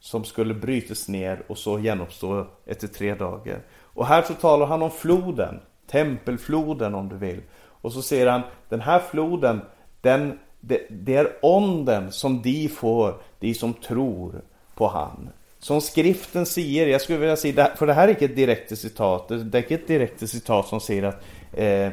som 0.00 0.24
skulle 0.24 0.54
brytas 0.54 1.08
ner 1.08 1.42
och 1.46 1.58
så 1.58 1.78
genoppstå 1.78 2.46
efter 2.66 2.88
tre 2.88 3.14
dagar. 3.14 3.60
Och 3.80 4.06
här 4.06 4.22
så 4.22 4.34
talar 4.34 4.66
han 4.66 4.82
om 4.82 4.90
floden, 4.90 5.60
tempelfloden 5.86 6.94
om 6.94 7.08
du 7.08 7.16
vill. 7.16 7.42
Och 7.58 7.92
så 7.92 8.02
säger 8.02 8.26
han, 8.26 8.42
den 8.68 8.80
här 8.80 8.98
floden, 8.98 9.60
den, 10.00 10.38
det, 10.60 10.86
det 10.90 11.14
är 11.14 11.36
onden 11.42 12.12
som 12.12 12.42
de 12.42 12.68
får, 12.68 13.14
de 13.40 13.54
som 13.54 13.74
tror 13.74 14.42
på 14.74 14.88
han. 14.88 15.30
Som 15.58 15.80
skriften 15.80 16.46
säger, 16.46 16.86
jag 16.86 17.00
skulle 17.00 17.18
vilja 17.18 17.36
säga, 17.36 17.70
för 17.76 17.86
det 17.86 17.92
här 17.92 18.08
är 18.08 18.12
inte 18.12 18.24
ett 18.24 18.36
direkt 18.36 18.78
citat, 18.78 19.28
det 19.28 19.34
är 19.34 19.40
inte 19.42 19.74
ett 19.74 19.88
direkt 19.88 20.30
citat 20.30 20.66
som 20.66 20.80
säger 20.80 21.02
att 21.02 21.22
eh, 21.52 21.92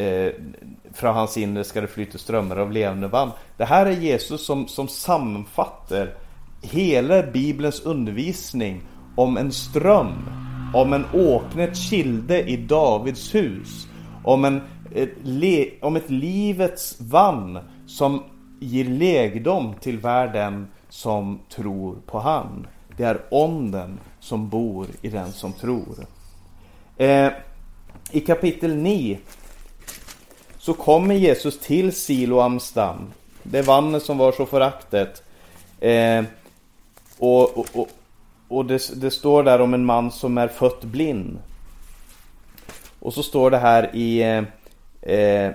eh, 0.00 0.32
från 0.92 1.14
hans 1.14 1.36
inre 1.36 1.64
ska 1.64 1.80
det 1.80 1.86
flyta 1.86 2.18
strömmar 2.18 2.56
av 2.56 2.72
levande 2.72 3.08
vann. 3.08 3.30
Det 3.56 3.64
här 3.64 3.86
är 3.86 3.90
Jesus 3.90 4.46
som, 4.46 4.68
som 4.68 4.88
sammanfattar 4.88 6.14
hela 6.62 7.22
Bibelns 7.22 7.80
undervisning 7.80 8.82
om 9.16 9.36
en 9.36 9.52
ström, 9.52 10.28
om 10.74 10.92
en 10.92 11.04
åknet 11.12 11.76
kilde 11.76 12.42
i 12.42 12.56
Davids 12.56 13.34
hus, 13.34 13.86
om, 14.24 14.44
en, 14.44 14.60
ett, 14.94 15.82
om 15.82 15.96
ett 15.96 16.10
livets 16.10 16.96
vann 17.00 17.58
som 17.86 18.22
ger 18.60 18.84
legdom 18.84 19.74
till 19.80 19.98
världen 19.98 20.66
som 20.88 21.40
tror 21.48 21.96
på 22.06 22.18
han. 22.18 22.66
Det 22.96 23.04
är 23.04 23.20
onden 23.30 23.98
som 24.20 24.48
bor 24.48 24.86
i 25.02 25.08
den 25.08 25.32
som 25.32 25.52
tror. 25.52 26.06
Eh, 26.96 27.32
I 28.10 28.20
kapitel 28.20 28.76
9 28.76 29.18
så 30.58 30.74
kommer 30.74 31.14
Jesus 31.14 31.58
till 31.58 31.92
Siloams 31.92 32.72
damm. 32.72 33.12
Det 33.42 33.62
vannet 33.62 34.02
som 34.02 34.18
var 34.18 34.32
så 34.32 34.46
föraktet. 34.46 35.22
Eh, 35.80 36.24
och, 37.18 37.58
och, 37.58 37.66
och, 37.72 37.88
och 38.48 38.64
det, 38.64 39.00
det, 39.00 39.10
står 39.10 39.42
där 39.42 39.60
om 39.60 39.74
en 39.74 39.84
man 39.84 40.10
som 40.10 40.38
är 40.38 40.48
fött 40.48 40.84
blind. 40.84 41.38
Och 43.00 43.14
så 43.14 43.22
står 43.22 43.50
det 43.50 43.58
här 43.58 43.96
i 43.96 44.22
eh, 44.22 44.44
eh 45.14 45.52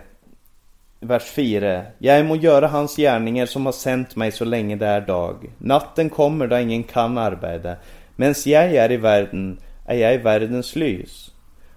vers 1.00 1.24
4. 1.24 1.86
Jag 1.98 2.26
må 2.26 2.36
göra 2.36 2.68
hans 2.68 2.96
gärningar 2.96 3.46
som 3.46 3.66
har 3.66 3.74
sänt 3.74 4.16
mig 4.16 4.32
så 4.32 4.46
länge 4.46 4.76
det 4.76 4.86
är 4.88 5.02
dag. 5.02 5.52
Natten 5.58 6.10
kommer 6.10 6.48
då 6.48 6.60
ingen 6.60 6.84
kan 6.84 7.18
arbeta. 7.18 7.76
Mens 8.16 8.48
jag 8.48 8.76
är 8.76 8.92
i 8.92 8.98
världen 8.98 9.60
är 9.86 9.96
jag 9.96 10.14
i 10.14 10.18
världens 10.18 10.76
lys. 10.76 11.32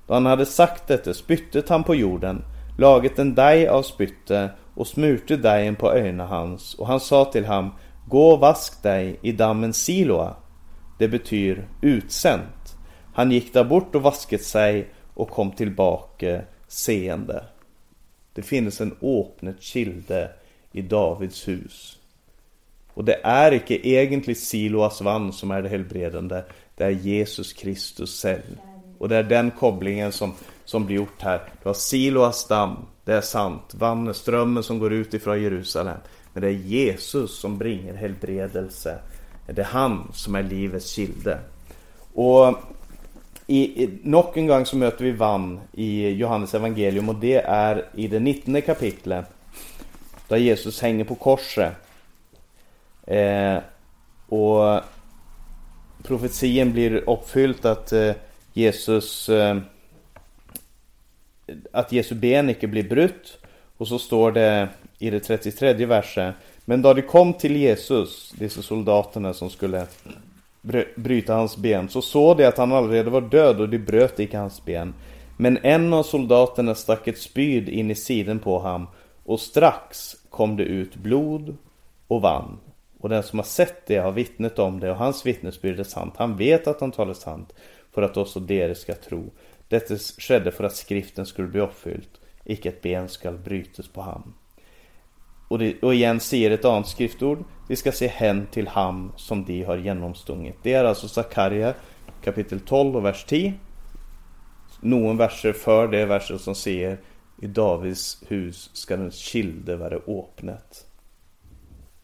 Då 0.07 0.15
han 0.15 0.27
hade 0.27 0.47
sagt 0.47 0.89
detta 0.89 1.15
spyttet 1.15 1.69
han 1.69 1.85
på 1.85 1.95
jorden, 1.95 2.45
laget 2.79 3.19
en 3.19 3.35
dej 3.35 3.69
av 3.69 3.83
spytte 3.83 4.51
och 4.75 4.87
smurte 4.87 5.37
dejen 5.37 5.77
på 5.77 5.93
ögonen 5.93 6.27
hans 6.27 6.75
och 6.75 6.87
han 6.87 7.01
sa 7.01 7.25
till 7.25 7.45
ham 7.45 7.71
Gå 8.09 8.31
och 8.31 8.41
vask 8.41 8.83
dig 8.83 9.19
i 9.23 9.33
dammen 9.33 9.73
Siloa. 9.73 10.37
Det 10.99 11.09
betyder 11.09 11.69
utsänt. 11.83 12.77
Han 13.15 13.31
gick 13.31 13.53
där 13.53 13.65
bort 13.65 13.95
och 13.95 14.03
vasket 14.03 14.45
sig 14.45 14.89
och 15.15 15.31
kom 15.31 15.51
tillbaka 15.51 16.41
seende. 16.69 17.45
Det 18.33 18.43
finns 18.43 18.81
en 18.81 18.97
åpnet 19.01 19.63
kilde 19.63 20.31
i 20.73 20.83
Davids 20.83 21.49
hus. 21.49 21.99
Och 22.95 23.05
det 23.05 23.21
är 23.23 23.53
inte 23.53 23.89
egentligen 23.89 24.41
Siloas 24.41 25.01
vann 25.01 25.33
som 25.33 25.51
är 25.51 25.63
det 25.63 25.69
helbredande. 25.69 26.43
Det 26.77 26.85
är 26.85 26.91
Jesus 26.91 27.53
Kristus 27.53 28.23
själv. 28.23 28.59
Och 28.99 29.09
det 29.09 29.17
är 29.17 29.23
den 29.23 29.51
kopplingen 29.51 30.13
som, 30.13 30.33
som 30.65 30.87
blir 30.87 30.97
gjort 30.97 31.23
här. 31.23 31.41
Du 31.63 31.69
har 31.69 31.75
Siloas 31.75 32.49
damm, 32.49 32.77
det 33.05 33.13
är 33.13 33.21
sant. 33.21 33.75
Vannet, 33.75 34.65
som 34.65 34.79
går 34.79 34.93
ut 34.93 35.15
ifrån 35.15 35.43
Jerusalem. 35.43 35.97
Men 36.33 36.41
det 36.43 36.49
är 36.49 36.53
Jesus 36.53 37.39
som 37.39 37.59
bringar 37.59 37.95
helbredelse. 37.95 38.99
Det 39.47 39.61
är 39.61 39.67
han 39.67 40.11
som 40.15 40.35
är 40.35 40.43
livets 40.43 40.93
kilde. 40.93 41.39
Och 42.15 42.59
i, 43.51 43.83
i, 43.83 43.99
nog 44.03 44.39
en 44.39 44.47
gång 44.47 44.67
så 44.67 44.77
möter 44.77 45.05
vi 45.05 45.13
vann 45.13 45.61
i 45.73 46.09
Johannes 46.09 46.55
evangelium 46.55 47.09
och 47.09 47.15
det 47.15 47.37
är 47.37 47.87
i 47.95 48.09
det 48.09 48.21
19 48.21 48.63
kapitlet. 48.63 49.25
Där 50.29 50.37
Jesus 50.37 50.81
hänger 50.81 51.05
på 51.05 51.15
korset. 51.15 51.73
Eh, 53.07 53.59
och 54.29 54.81
profetien 56.03 56.73
blir 56.73 57.11
uppfylld 57.11 57.67
att 57.67 57.93
eh, 57.93 58.13
Jesus 58.53 59.29
eh, 59.29 59.59
att 61.73 61.93
Jesu 61.93 62.15
ben 62.15 62.51
icke 62.51 62.67
blir 62.67 62.89
brutt. 62.89 63.39
Och 63.77 63.89
så 63.89 63.99
står 63.99 64.33
det 64.33 64.69
i 64.99 65.11
det 65.11 65.21
33 65.21 65.87
verset. 65.87 66.35
Men 66.65 66.83
då 66.83 66.95
de 66.95 67.03
kom 67.03 67.35
till 67.35 67.57
Jesus, 67.57 68.33
dessa 68.39 68.63
soldaterna 68.63 69.35
som 69.35 69.51
skulle 69.51 69.87
bryta 70.97 71.35
hans 71.35 71.57
ben, 71.57 71.89
så 71.89 72.03
såg 72.03 72.37
de 72.37 72.45
att 72.47 72.59
han 72.59 72.73
allerede 72.73 73.11
var 73.11 73.21
död 73.21 73.61
och 73.61 73.69
de 73.69 73.79
bröt 73.79 74.21
icke 74.21 74.39
hans 74.39 74.65
ben. 74.65 74.95
Men 75.37 75.59
en 75.63 75.93
av 75.93 76.03
soldaterna 76.03 76.75
stack 76.75 77.09
ett 77.09 77.19
spyd 77.19 77.69
in 77.69 77.91
i 77.91 77.95
sidan 77.95 78.39
på 78.39 78.59
ham 78.59 78.87
och 79.25 79.41
strax 79.41 80.17
kom 80.31 80.57
det 80.57 80.65
ut 80.65 80.97
blod 80.97 81.57
och 82.09 82.23
vann. 82.23 82.59
Och 82.99 83.09
den 83.09 83.23
som 83.23 83.39
har 83.39 83.47
sett 83.47 83.87
det 83.87 83.99
har 83.99 84.13
vittnet 84.13 84.59
om 84.59 84.81
det 84.81 84.91
och 84.91 84.97
hans 84.97 85.27
vittnesbörd 85.27 85.81
är 85.81 85.85
sant. 85.85 86.15
Han 86.17 86.37
vet 86.37 86.67
att 86.67 86.81
han 86.81 86.93
talar 86.93 87.15
sant 87.15 87.55
för 87.93 88.03
att 88.03 88.17
också 88.17 88.41
dere 88.41 88.75
ska 88.75 88.95
tro. 88.95 89.31
Detta 89.69 89.97
skedde 89.97 90.51
för 90.51 90.65
att 90.65 90.77
skriften 90.77 91.27
skulle 91.27 91.49
bli 91.49 91.61
uppfylld. 91.61 92.09
Icke 92.45 92.69
ett 92.69 92.83
ben 92.83 93.09
skall 93.09 93.39
brytas 93.39 93.89
på 93.89 94.03
ham. 94.03 94.35
Och, 95.51 95.59
det, 95.59 95.83
och 95.83 95.95
igen 95.95 96.21
ser 96.21 96.51
ett 96.51 96.65
annat 96.65 96.89
skriftord. 96.89 97.45
Vi 97.69 97.77
ska 97.77 97.93
se 97.93 98.07
hen 98.07 98.47
till 98.47 98.69
ham 98.69 99.13
som 99.17 99.45
de 99.45 99.63
har 99.63 99.77
genomstungit. 99.77 100.57
Det 100.63 100.73
är 100.73 100.85
alltså 100.85 101.09
Sakaria 101.09 101.75
kapitel 102.23 102.61
12 102.61 102.97
och 102.97 103.05
vers 103.05 103.25
10. 103.25 103.55
Någon 104.81 105.17
verser 105.17 105.53
för 105.53 105.89
det 105.89 106.07
verser 106.07 106.39
som 106.39 106.55
säger 106.55 106.99
I 107.43 107.47
Davids 107.47 108.23
hus 108.29 108.71
ska 108.73 108.95
en 108.95 109.11
kilde 109.11 109.77
vara 109.77 109.95
öppnet. 109.95 110.87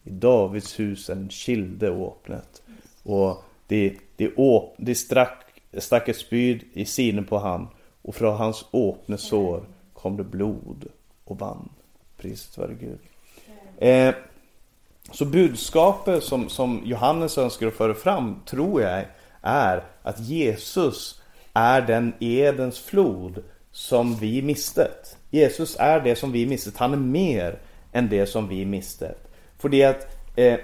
I 0.03 0.09
Davids 0.09 0.79
hus 0.79 1.09
är 1.09 1.15
en 1.15 1.29
kilde 1.29 1.87
öppnet. 1.87 2.61
Och 3.03 3.43
det, 3.67 3.97
det, 4.15 4.35
åp, 4.35 4.75
det 4.77 4.95
strack, 4.95 5.61
stack 5.77 6.07
ett 6.07 6.17
spyd 6.17 6.63
i 6.73 6.85
sidan 6.85 7.25
på 7.25 7.37
han 7.37 7.67
och 8.01 8.15
från 8.15 8.37
hans 8.37 8.65
öppna 8.73 9.17
sår 9.17 9.65
kom 9.93 10.17
det 10.17 10.23
blod 10.23 10.85
och 11.23 11.39
vann. 11.39 11.69
Priset 12.17 12.57
vare 12.57 12.73
Gud. 12.79 12.99
Eh, 13.77 14.15
så 15.11 15.25
budskapet 15.25 16.23
som, 16.23 16.49
som 16.49 16.81
Johannes 16.85 17.37
önskar 17.37 17.67
att 17.67 17.73
föra 17.73 17.93
fram, 17.93 18.41
tror 18.45 18.81
jag, 18.81 19.05
är 19.41 19.83
att 20.03 20.19
Jesus 20.19 21.21
är 21.53 21.81
den 21.81 22.13
Edens 22.19 22.79
flod 22.79 23.43
som 23.71 24.15
vi 24.15 24.41
mistet. 24.41 25.17
Jesus 25.29 25.75
är 25.79 25.99
det 25.99 26.15
som 26.15 26.31
vi 26.31 26.45
mistet. 26.45 26.77
Han 26.77 26.93
är 26.93 26.97
mer 26.97 27.59
än 27.91 28.09
det 28.09 28.25
som 28.25 28.47
vi 28.47 28.65
mistet. 28.65 29.31
För 29.57 29.69
det 29.69 29.83
att 29.83 30.07
eh, 30.35 30.59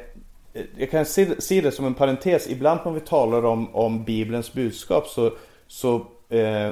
jag 0.77 0.91
kan 0.91 1.05
se, 1.05 1.41
se, 1.41 1.61
det 1.61 1.71
som 1.71 1.85
en 1.85 1.93
parentes. 1.93 2.47
Ibland 2.47 2.79
när 2.85 2.91
vi 2.91 2.99
talar 2.99 3.45
om, 3.45 3.75
om 3.75 4.03
Bibelns 4.03 4.53
budskap 4.53 5.07
så, 5.07 5.31
så, 5.67 5.95
eh, 6.29 6.69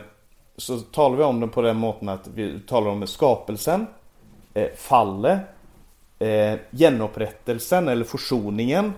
så 0.57 0.79
talar 0.79 1.17
vi 1.17 1.23
om 1.23 1.39
den 1.39 1.49
på 1.49 1.61
den 1.61 1.77
måten 1.77 2.09
att 2.09 2.27
vi 2.35 2.59
talar 2.59 2.91
om 2.91 3.07
skapelsen, 3.07 3.87
eh, 4.53 4.67
fallet 4.75 5.39
eh, 6.21 6.59
genupprättelsen 6.71 7.87
eller 7.87 8.05
försoningen 8.05 8.93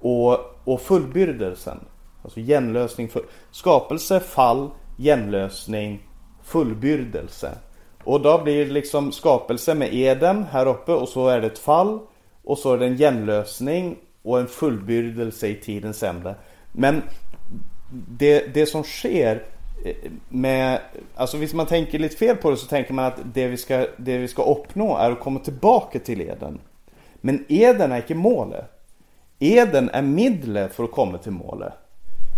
och, 0.00 0.38
och 0.64 0.80
fullbyrdelsen. 0.80 1.78
Alltså 2.22 2.40
genlösning, 2.40 3.08
för, 3.08 3.22
skapelse, 3.50 4.20
fall, 4.20 4.70
genlösning, 4.96 6.06
fullbyrdelse. 6.42 7.58
Och 8.04 8.20
då 8.20 8.42
blir 8.42 8.66
det 8.66 8.72
liksom 8.72 9.12
skapelse 9.12 9.74
med 9.74 9.94
Eden 9.94 10.44
här 10.44 10.66
uppe 10.66 10.92
och 10.92 11.08
så 11.08 11.28
är 11.28 11.40
det 11.40 11.46
ett 11.46 11.58
fall 11.58 11.98
och 12.44 12.58
så 12.58 12.72
är 12.72 12.78
det 12.78 12.86
en 12.86 12.96
genlösning 12.96 13.96
och 14.22 14.40
en 14.40 14.46
fullbyrdelse 14.46 15.48
i 15.48 15.54
tidens 15.54 16.02
ände. 16.02 16.34
Men 16.72 17.02
det, 18.08 18.54
det 18.54 18.66
som 18.66 18.82
sker 18.82 19.42
med, 20.28 20.80
alltså 21.14 21.36
visst 21.36 21.54
man 21.54 21.66
tänker 21.66 21.98
lite 21.98 22.16
fel 22.16 22.36
på 22.36 22.50
det 22.50 22.56
så 22.56 22.66
tänker 22.66 22.94
man 22.94 23.04
att 23.04 23.20
det 23.34 23.46
vi 23.46 23.56
ska, 23.56 23.86
det 23.96 24.18
vi 24.18 24.28
ska 24.28 24.42
uppnå 24.42 24.96
är 24.96 25.10
att 25.10 25.20
komma 25.20 25.40
tillbaka 25.40 25.98
till 25.98 26.20
Eden. 26.20 26.60
Men 27.20 27.44
Eden 27.48 27.92
är 27.92 27.96
inte 27.96 28.14
målet. 28.14 28.64
Eden 29.38 29.90
är 29.90 30.02
medlet 30.02 30.74
för 30.74 30.84
att 30.84 30.92
komma 30.92 31.18
till 31.18 31.32
målet. 31.32 31.72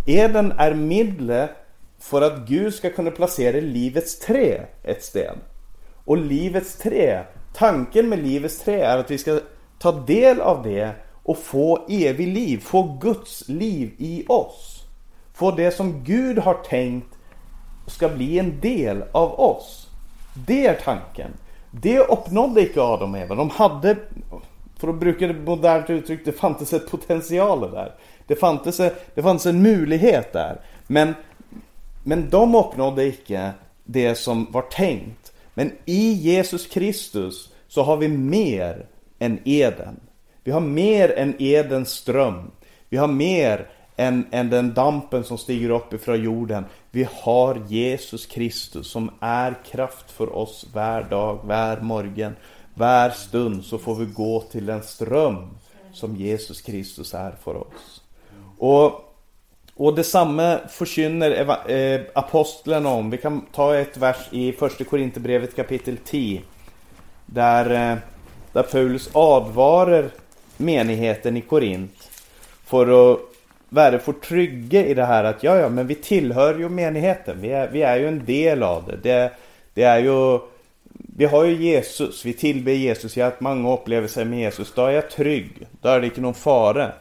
Eden 0.07 0.53
är 0.59 0.75
medlet 0.75 1.51
för 1.99 2.23
att 2.23 2.49
Gud 2.49 2.75
ska 2.75 2.91
kunna 2.91 3.11
placera 3.11 3.61
livets 3.61 4.19
trä 4.19 4.67
ett 4.83 5.05
sted. 5.05 5.35
Och 6.05 6.17
livets 6.17 6.79
trä, 6.79 7.25
tanken 7.55 8.09
med 8.09 8.19
livets 8.19 8.59
trä 8.59 8.85
är 8.85 8.99
att 8.99 9.11
vi 9.11 9.19
ska 9.19 9.41
ta 9.79 9.93
del 9.93 10.41
av 10.41 10.63
det 10.63 10.91
och 11.23 11.39
få 11.39 11.87
evig 11.89 12.29
liv, 12.29 12.59
få 12.59 12.99
Guds 13.01 13.49
liv 13.49 13.95
i 13.99 14.25
oss. 14.29 14.85
Få 15.35 15.51
det 15.51 15.71
som 15.71 16.05
Gud 16.05 16.39
har 16.39 16.55
tänkt 16.55 17.12
ska 17.93 18.09
bli 18.09 18.39
en 18.39 18.61
del 18.61 19.05
av 19.13 19.41
oss. 19.41 19.89
Det 20.47 20.67
är 20.67 20.75
tanken. 20.75 21.31
Det 21.71 21.99
uppnådde 21.99 22.63
icke 22.63 22.81
Adam 22.81 23.15
och 23.15 23.21
Eva. 23.21 23.35
De 23.35 23.51
hade, 23.51 23.97
för 24.77 24.89
att 24.89 25.01
bruka 25.01 25.27
det 25.27 25.35
modernt 25.35 25.91
uttryck, 25.91 26.25
det 26.25 26.33
fanns 26.33 26.73
ett 26.73 26.91
potential 26.91 27.71
där. 27.71 27.95
Det 28.27 28.37
fanns, 28.37 28.81
det 29.15 29.23
fanns 29.23 29.47
en 29.47 29.63
möjlighet 29.63 30.33
där. 30.33 30.61
Men, 30.87 31.15
men 32.03 32.31
de 32.31 32.55
uppnådde 32.55 33.05
icke 33.05 33.51
det 33.85 34.15
som 34.15 34.47
var 34.51 34.63
tänkt. 34.63 35.33
Men 35.55 35.73
i 35.85 36.13
Jesus 36.13 36.67
Kristus 36.67 37.53
så 37.69 37.83
har 37.83 37.97
vi 37.97 38.09
mer 38.09 38.87
än 39.19 39.39
Eden. 39.45 40.01
Vi 40.45 40.51
har 40.51 40.61
mer 40.61 41.19
än 41.19 41.35
Edens 41.39 41.91
ström. 41.91 42.51
Vi 42.89 42.97
har 42.97 43.09
mer 43.09 43.69
än, 43.97 44.27
än 44.31 44.51
den 44.51 44.75
dampen 44.75 45.25
som 45.25 45.39
stiger 45.39 45.71
upp 45.71 45.93
ifrån 45.93 46.23
jorden. 46.23 46.65
Vi 46.95 47.09
har 47.13 47.63
Jesus 47.69 48.27
Kristus 48.27 48.91
som 48.91 49.11
är 49.21 49.57
kraft 49.71 50.11
för 50.11 50.37
oss 50.37 50.67
var 50.73 51.03
dag, 51.03 51.39
var 51.43 51.77
morgon, 51.81 52.37
var 52.75 53.11
stund 53.11 53.65
så 53.65 53.79
får 53.79 53.95
vi 53.95 54.05
gå 54.05 54.41
till 54.41 54.67
den 54.67 54.83
ström 54.83 55.49
som 55.93 56.17
Jesus 56.17 56.61
Kristus 56.61 57.15
är 57.15 57.33
för 57.45 57.57
oss. 57.57 58.03
Och, 58.59 59.15
och 59.75 59.95
detsamma 59.95 60.59
förkynner 60.69 61.31
eh, 61.71 62.87
om. 62.87 63.11
Vi 63.11 63.19
kan 63.19 63.47
ta 63.53 63.77
ett 63.77 63.97
vers 63.97 64.29
i 64.31 64.53
första 64.53 64.85
Korinthierbrevet 64.85 65.57
kapitel 65.57 65.97
10. 66.05 66.43
Där, 67.27 67.93
eh, 67.93 67.99
där 68.53 68.63
Paulus 68.63 69.11
advarar 69.13 70.11
menigheten 70.57 71.37
i 71.37 71.41
Korint 71.41 72.11
för 72.65 73.13
att 73.13 73.32
vara 73.73 73.99
för 73.99 74.13
trygge 74.13 74.87
i 74.87 74.95
det 74.95 75.05
här 75.05 75.25
att 75.25 75.43
ja, 75.43 75.57
ja, 75.57 75.69
men 75.69 75.87
vi 75.87 75.95
tillhör 75.95 76.59
ju 76.59 76.69
menigheten. 76.69 77.37
Vi 77.41 77.51
är, 77.51 77.69
vi 77.69 77.83
är 77.83 77.97
ju 77.97 78.09
en 78.09 78.25
del 78.25 78.63
av 78.63 78.87
det. 78.87 78.97
det. 78.97 79.33
Det 79.75 79.83
är 79.83 79.99
ju 79.99 80.39
vi 81.17 81.25
har 81.25 81.45
ju 81.45 81.63
Jesus, 81.63 82.25
vi 82.25 82.33
tillber 82.33 82.73
Jesus, 82.73 83.17
jag 83.17 83.25
har 83.25 83.31
haft 83.31 83.41
många 83.41 83.73
upplevelser 83.73 84.25
med 84.25 84.39
Jesus, 84.39 84.73
då 84.75 84.87
är 84.87 84.91
jag 84.91 85.11
trygg, 85.11 85.67
då 85.81 85.89
är 85.89 86.01
det 86.01 86.07
inte 86.07 86.21
någon 86.21 86.35
fara. 86.35 86.93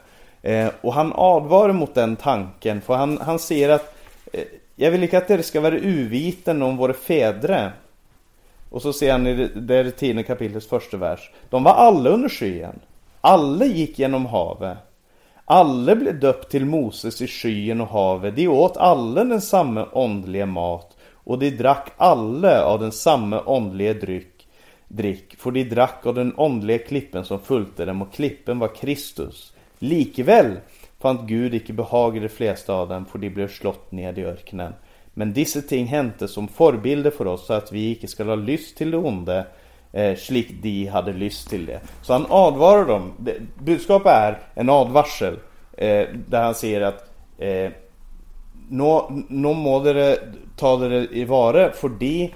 Eh, 0.41 0.67
och 0.81 0.93
han 0.93 1.13
advarar 1.15 1.73
mot 1.73 1.95
den 1.95 2.15
tanken, 2.15 2.81
för 2.81 2.95
han, 2.95 3.17
han 3.17 3.39
säger 3.39 3.69
att 3.69 3.95
eh, 4.34 4.43
jag 4.75 4.91
vill 4.91 5.03
inte 5.03 5.17
att 5.17 5.27
det 5.27 5.43
ska 5.43 5.62
vara 5.62 5.77
uviten 5.77 6.62
om 6.62 6.77
våra 6.77 6.93
fäder. 6.93 7.71
Och 8.69 8.81
så 8.81 8.93
ser 8.93 9.12
han 9.12 9.27
i 9.27 9.34
det, 9.36 9.84
det 9.84 9.91
tionde 9.91 10.23
kapitlets 10.23 10.67
första 10.67 10.97
vers. 10.97 11.31
De 11.49 11.63
var 11.63 11.73
alla 11.73 12.10
under 12.10 12.29
skyen. 12.29 12.79
Alla 13.21 13.65
gick 13.65 13.99
genom 13.99 14.25
havet. 14.25 14.77
Alla 15.53 15.95
blev 15.95 16.19
döpt 16.19 16.51
till 16.51 16.65
Moses 16.65 17.21
i 17.21 17.27
skyen 17.27 17.81
och 17.81 17.87
havet. 17.87 18.35
De 18.35 18.47
åt 18.47 18.77
alla 18.77 19.23
den 19.23 19.41
samma 19.41 19.85
åndliga 19.85 20.45
mat 20.45 20.97
och 21.13 21.39
de 21.39 21.49
drack 21.49 21.91
alla 21.97 22.65
av 22.65 22.79
den 22.79 22.91
samma 22.91 23.41
åndliga 23.41 23.93
dryck, 23.93 24.47
drick, 24.87 25.35
för 25.37 25.51
de 25.51 25.63
drack 25.63 26.05
av 26.05 26.15
den 26.15 26.33
åndliga 26.35 26.77
klippen 26.77 27.25
som 27.25 27.39
följde 27.39 27.85
dem 27.85 28.01
och 28.01 28.13
klippen 28.13 28.59
var 28.59 28.75
Kristus. 28.75 29.53
Likväl 29.79 30.57
fann 30.99 31.27
Gud 31.27 31.53
icke 31.53 31.73
behag 31.73 32.17
i 32.17 32.19
de 32.19 32.29
flesta 32.29 32.73
av 32.73 32.89
dem, 32.89 33.05
för 33.05 33.19
de 33.19 33.29
blev 33.29 33.47
slått 33.47 33.91
ned 33.91 34.19
i 34.19 34.25
öknen. 34.25 34.73
Men 35.13 35.33
dessa 35.33 35.61
ting 35.61 35.85
hände 35.85 36.27
som 36.27 36.47
förbilder 36.47 37.11
för 37.11 37.27
oss 37.27 37.45
så 37.45 37.53
att 37.53 37.71
vi 37.71 37.91
icke 37.91 38.07
skall 38.07 38.27
ha 38.27 38.35
lyst 38.35 38.77
till 38.77 38.91
det 38.91 38.97
onde, 38.97 39.45
eh, 39.91 40.17
slik 40.17 40.47
de 40.62 40.86
hade 40.86 41.13
lyst 41.13 41.49
till 41.49 41.65
det. 41.65 41.80
Så 42.01 42.13
han 42.13 42.25
advarar 42.30 42.86
dem. 42.86 43.12
Budskapet 43.60 44.12
är 44.12 44.39
en 44.56 44.69
advarsel. 44.69 45.39
Eh, 45.77 46.08
där 46.27 46.43
han 46.43 46.56
säger 46.56 46.82
att 46.82 47.10
eh, 47.38 47.71
nå, 48.69 49.12
nå 49.27 49.54
må 49.54 49.80
dere 49.84 50.17
ta 50.56 50.77
dere 50.77 51.08
i 51.12 51.25
vare 51.25 51.71
fordi 51.75 52.34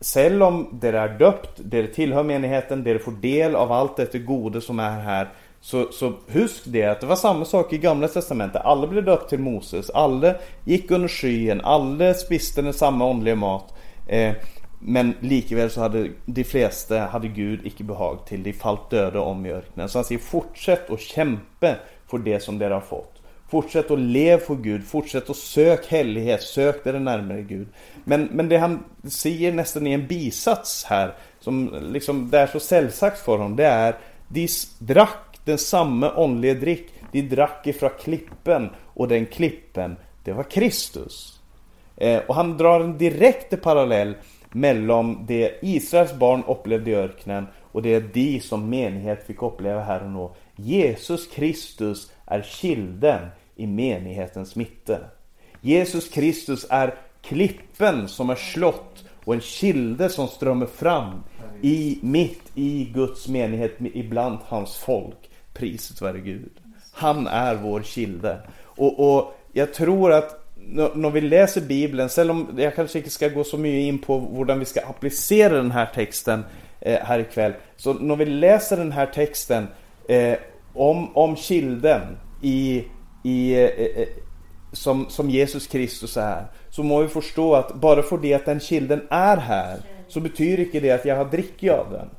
selv 0.00 0.42
om 0.42 0.68
dere 0.72 1.00
är 1.00 1.08
döpt, 1.18 1.50
dere 1.56 1.86
tillhör 1.86 2.22
menigheten, 2.22 2.84
dere 2.84 2.98
får 2.98 3.12
del 3.12 3.56
av 3.56 3.72
allt 3.72 3.96
det 3.96 4.18
gode 4.18 4.60
som 4.60 4.78
är 4.78 5.00
här 5.00 5.28
så, 5.60 5.92
så 5.92 6.12
husk 6.28 6.62
det 6.64 6.84
att 6.84 7.00
det 7.00 7.06
var 7.06 7.16
samma 7.16 7.44
sak 7.44 7.72
i 7.72 7.78
gamla 7.78 8.08
testamentet. 8.08 8.62
Alla 8.64 8.86
blev 8.86 9.04
döpt 9.04 9.28
till 9.28 9.38
Moses, 9.38 9.90
alla 9.90 10.34
gick 10.64 10.90
under 10.90 11.08
skyen, 11.08 11.60
alla 11.60 12.14
spiste 12.14 12.62
den 12.62 12.72
samma 12.72 13.10
andliga 13.10 13.34
mat. 13.34 13.74
Eh, 14.06 14.34
men 14.78 15.14
likväl 15.20 15.70
så 15.70 15.80
hade 15.80 16.10
de 16.24 16.44
flesta 16.44 16.98
hade 16.98 17.28
Gud 17.28 17.66
icke 17.66 17.84
behag 17.84 18.26
till. 18.26 18.42
De 18.42 18.52
fallt 18.52 18.90
döda 18.90 19.20
om 19.20 19.46
i 19.46 19.52
öknen. 19.52 19.88
Så 19.88 19.98
han 19.98 20.04
säger 20.04 20.20
fortsätt 20.20 20.90
att 20.90 21.00
kämpa 21.00 21.74
för 22.06 22.18
det 22.18 22.40
som 22.40 22.58
de 22.58 22.64
har 22.64 22.80
fått. 22.80 23.14
Fortsätt 23.50 23.90
att 23.90 23.98
leva 23.98 24.40
för 24.40 24.54
Gud, 24.54 24.84
fortsätt 24.84 25.30
att 25.30 25.36
sök 25.36 25.86
helighet, 25.86 26.42
sök 26.42 26.84
det 26.84 26.98
närmare 26.98 27.42
Gud. 27.42 27.68
Men, 28.04 28.24
men 28.24 28.48
det 28.48 28.58
han 28.58 28.84
säger 29.04 29.52
nästan 29.52 29.86
i 29.86 29.92
en 29.92 30.06
bisats 30.06 30.84
här, 30.84 31.14
som 31.40 31.74
liksom 31.92 32.30
det 32.30 32.38
är 32.38 32.46
så 32.46 32.60
sällsagt 32.60 33.18
för 33.18 33.32
honom, 33.32 33.56
det 33.56 33.64
är 33.66 33.96
De 34.28 34.48
drack 34.78 35.38
den 35.44 35.58
samma 35.58 36.12
åndliga 36.12 36.54
drick, 36.54 36.92
de 37.12 37.22
drack 37.22 37.66
ifrån 37.66 37.90
klippen 38.00 38.70
och 38.94 39.08
den 39.08 39.26
klippen, 39.26 39.96
det 40.24 40.32
var 40.32 40.42
Kristus. 40.42 41.40
Eh, 41.96 42.18
och 42.26 42.34
han 42.34 42.56
drar 42.56 42.80
en 42.80 42.98
direkt 42.98 43.62
parallell 43.62 44.14
mellan 44.52 45.26
det 45.26 45.58
Israels 45.62 46.14
barn 46.14 46.42
upplevde 46.48 46.90
i 46.90 46.94
öknen 46.94 47.46
och 47.72 47.82
det 47.82 48.00
de 48.00 48.40
som 48.40 48.70
menighet 48.70 49.26
fick 49.26 49.42
uppleva 49.42 49.80
här 49.80 50.04
och 50.04 50.10
nu. 50.10 50.28
Jesus 50.64 51.26
Kristus 51.26 52.12
är 52.26 52.42
kilden 52.42 53.28
i 53.56 53.66
menighetens 53.66 54.56
mitte. 54.56 55.00
Jesus 55.60 56.08
Kristus 56.08 56.66
är 56.70 56.94
klippen 57.22 58.08
som 58.08 58.30
är 58.30 58.34
slott 58.34 59.04
och 59.24 59.34
en 59.34 59.40
kilde 59.40 60.08
som 60.08 60.28
strömmar 60.28 60.66
fram 60.66 61.22
i 61.62 61.98
mitt 62.02 62.42
i 62.54 62.84
Guds 62.94 63.28
menighet 63.28 63.76
ibland 63.80 64.38
hans 64.44 64.76
folk. 64.76 65.30
Priset 65.52 66.00
vare 66.00 66.18
Gud. 66.18 66.52
Han 66.92 67.26
är 67.26 67.54
vår 67.54 67.82
kilde. 67.82 68.40
Och, 68.62 69.18
och 69.18 69.34
jag 69.52 69.74
tror 69.74 70.12
att 70.12 70.47
när 70.72 71.10
vi 71.10 71.20
läser 71.20 71.60
Bibeln, 71.60 72.08
även 72.18 72.30
om 72.30 72.48
jag 72.56 72.74
kanske 72.74 72.98
inte 72.98 73.10
ska 73.10 73.28
gå 73.28 73.44
så 73.44 73.58
mycket 73.58 73.80
in 73.80 73.98
på 73.98 74.18
hur 74.18 74.54
vi 74.54 74.64
ska 74.64 74.80
applicera 74.80 75.56
den 75.56 75.70
här 75.70 75.86
texten 75.94 76.44
eh, 76.80 76.98
här 77.02 77.18
ikväll. 77.18 77.52
Så 77.76 77.92
när 77.94 78.16
vi 78.16 78.26
läser 78.26 78.76
den 78.76 78.92
här 78.92 79.06
texten 79.06 79.66
eh, 80.08 80.34
om, 80.74 81.16
om 81.16 81.36
kilden 81.36 82.16
i, 82.42 82.84
i, 83.24 83.54
eh, 83.54 83.62
eh, 83.62 84.08
som, 84.72 85.06
som 85.08 85.30
Jesus 85.30 85.66
Kristus 85.66 86.16
är, 86.16 86.44
så 86.70 86.82
må 86.82 87.02
vi 87.02 87.08
förstå 87.08 87.54
att 87.54 87.74
bara 87.74 88.02
för 88.02 88.18
det 88.18 88.34
att 88.34 88.46
den 88.46 88.60
kilden 88.60 89.06
är 89.10 89.36
här, 89.36 89.78
så 90.08 90.20
betyder 90.20 90.64
inte 90.64 90.80
det 90.80 90.90
att 90.90 91.04
jag 91.04 91.16
har 91.16 91.24
drickit 91.24 91.72
av 91.72 91.92
den. 91.92 92.10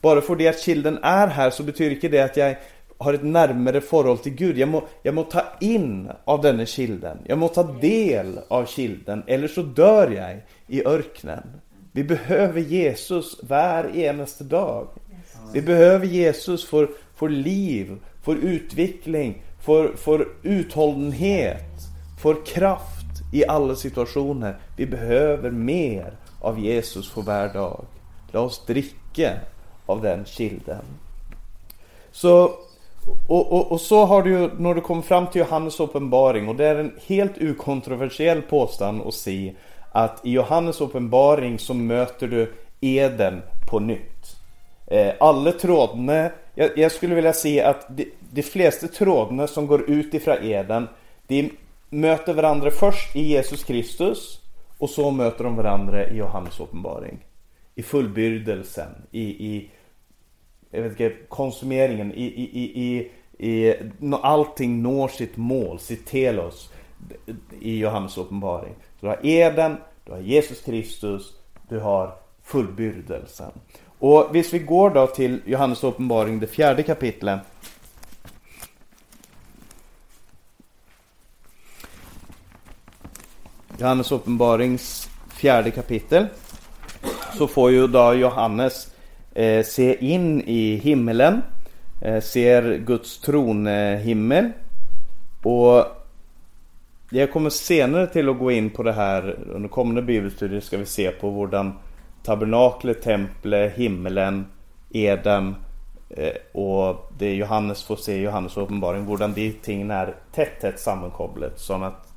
Bara 0.00 0.20
för 0.20 0.36
det 0.36 0.48
att 0.48 0.62
kilden 0.62 0.98
är 1.02 1.26
här 1.26 1.50
så 1.50 1.62
betyder 1.62 1.94
inte 1.94 2.08
det 2.08 2.20
att 2.20 2.36
jag 2.36 2.56
har 2.98 3.14
ett 3.14 3.24
närmare 3.24 3.80
förhåll 3.80 4.18
till 4.18 4.34
Gud. 4.34 4.58
Jag 4.58 4.68
må, 4.68 4.84
jag 5.02 5.14
må 5.14 5.22
ta 5.22 5.42
in 5.60 6.10
av 6.24 6.42
denna 6.42 6.66
kilden. 6.66 7.18
Jag 7.24 7.38
må 7.38 7.48
ta 7.48 7.62
del 7.62 8.40
av 8.48 8.64
kilden. 8.64 9.22
Eller 9.26 9.48
så 9.48 9.62
dör 9.62 10.10
jag 10.10 10.40
i 10.66 10.86
örknen. 10.86 11.42
Vi 11.92 12.04
behöver 12.04 12.60
Jesus 12.60 13.36
var 13.42 13.96
enaste 13.96 14.44
dag. 14.44 14.88
Vi 15.52 15.62
behöver 15.62 16.06
Jesus 16.06 16.68
för, 16.68 16.90
för 17.14 17.28
liv, 17.28 17.96
för 18.22 18.36
utveckling, 18.36 19.42
för, 19.60 19.96
för 19.96 20.28
uthållenhet, 20.42 21.72
för 22.22 22.46
kraft 22.46 23.06
i 23.32 23.46
alla 23.46 23.74
situationer. 23.74 24.58
Vi 24.76 24.86
behöver 24.86 25.50
mer 25.50 26.16
av 26.40 26.60
Jesus 26.60 27.10
för 27.10 27.22
varje 27.22 27.52
dag. 27.52 27.84
Låt 28.32 28.50
oss 28.50 28.66
dricka 28.66 29.32
av 29.86 30.02
den 30.02 30.24
kilden. 30.24 30.84
Så 32.12 32.54
och, 33.26 33.52
och, 33.52 33.72
och, 33.72 33.80
så 33.80 34.04
har 34.04 34.22
du 34.22 34.30
ju, 34.30 34.50
när 34.58 34.74
du 34.74 34.80
kommer 34.80 35.02
fram 35.02 35.26
till 35.26 35.40
Johannes 35.40 35.80
uppenbaring 35.80 36.48
och 36.48 36.56
det 36.56 36.66
är 36.66 36.76
en 36.76 36.92
helt 37.06 37.42
okontroversiell 37.42 38.42
påstånd 38.42 39.02
att 39.06 39.14
se 39.14 39.54
att 39.92 40.26
i 40.26 40.30
Johannes 40.32 40.80
uppenbaring 40.80 41.58
så 41.58 41.74
möter 41.74 42.28
du 42.28 42.52
Eden 42.80 43.42
på 43.70 43.80
nytt. 43.80 44.36
Eh, 44.86 45.14
alla 45.20 45.52
trådarna, 45.52 46.30
jag, 46.54 46.78
jag, 46.78 46.92
skulle 46.92 47.14
vilja 47.14 47.32
se 47.32 47.62
att 47.62 47.96
de, 47.96 48.12
de 48.30 48.42
flesta 48.42 48.88
trådarna 48.88 49.46
som 49.46 49.66
går 49.66 49.90
ut 49.90 50.14
ifrån 50.14 50.36
Eden, 50.42 50.88
de 51.26 51.50
möter 51.90 52.34
varandra 52.34 52.70
först 52.70 53.16
i 53.16 53.22
Jesus 53.22 53.64
Kristus 53.64 54.40
och 54.78 54.90
så 54.90 55.10
möter 55.10 55.44
de 55.44 55.56
varandra 55.56 56.08
i 56.08 56.16
Johannes 56.16 56.60
uppenbaring. 56.60 57.18
I 57.74 57.82
fullbyrdelsen, 57.82 58.88
i, 59.10 59.22
i 59.22 59.70
jag 60.70 60.82
vet 60.82 61.00
inte, 61.00 61.16
konsumeringen, 61.28 62.12
i, 62.12 62.24
i, 62.24 62.82
i, 62.82 63.10
i, 63.38 63.74
allting 64.22 64.82
når 64.82 65.08
sitt 65.08 65.36
mål, 65.36 65.78
sitt 65.78 66.06
telos 66.06 66.70
i 67.60 67.78
Johannes 67.78 68.18
uppenbaring. 68.18 68.74
Du 69.00 69.06
har 69.06 69.26
Eden, 69.26 69.76
du 70.04 70.12
har 70.12 70.20
Jesus 70.20 70.60
Kristus, 70.60 71.32
du 71.68 71.78
har 71.78 72.14
fullbyrdelsen. 72.42 73.50
Och 73.98 74.28
visst 74.32 74.54
vi 74.54 74.58
går 74.58 74.90
då 74.90 75.06
till 75.06 75.42
Johannes 75.44 75.84
uppenbaring, 75.84 76.40
det 76.40 76.46
fjärde 76.46 76.82
kapitlet. 76.82 77.40
Johannes 83.78 84.12
uppenbarings 84.12 85.08
fjärde 85.28 85.70
kapitel. 85.70 86.26
Så 87.38 87.46
får 87.46 87.70
ju 87.70 87.86
då 87.86 88.14
Johannes 88.14 88.95
eh, 89.36 89.64
se 89.64 90.06
in 90.06 90.40
i 90.40 90.76
himmelen. 90.76 91.42
Eh, 92.00 92.20
ser 92.20 92.78
Guds 92.78 93.20
tronhimmel. 93.20 94.52
Och 95.42 95.84
jag 97.10 97.32
kommer 97.32 97.50
senare 97.50 98.06
till 98.06 98.28
att 98.28 98.38
gå 98.38 98.50
in 98.50 98.70
på 98.70 98.82
det 98.82 98.92
här 98.92 99.38
under 99.52 99.68
kommande 99.68 100.02
bibelstudier 100.02 100.60
ska 100.60 100.78
vi 100.78 100.86
se 100.86 101.10
på 101.10 101.30
hurdan 101.30 101.72
tabernaklet, 102.22 103.02
templet, 103.02 103.74
himmelen, 103.74 104.46
Eden 104.90 105.54
eh, 106.10 106.60
och 106.60 107.12
det 107.18 107.34
Johannes 107.34 107.84
får 107.84 107.96
se 107.96 108.16
i 108.16 108.22
Johannes 108.22 108.56
uppenbaring, 108.56 109.04
hurdan 109.04 109.32
de 109.32 109.52
tingen 109.52 109.90
är 109.90 110.14
tätt, 110.32 110.60
tätt 110.60 110.80
sammankopplat. 110.80 111.58
Så 111.60 111.74
att 111.74 112.08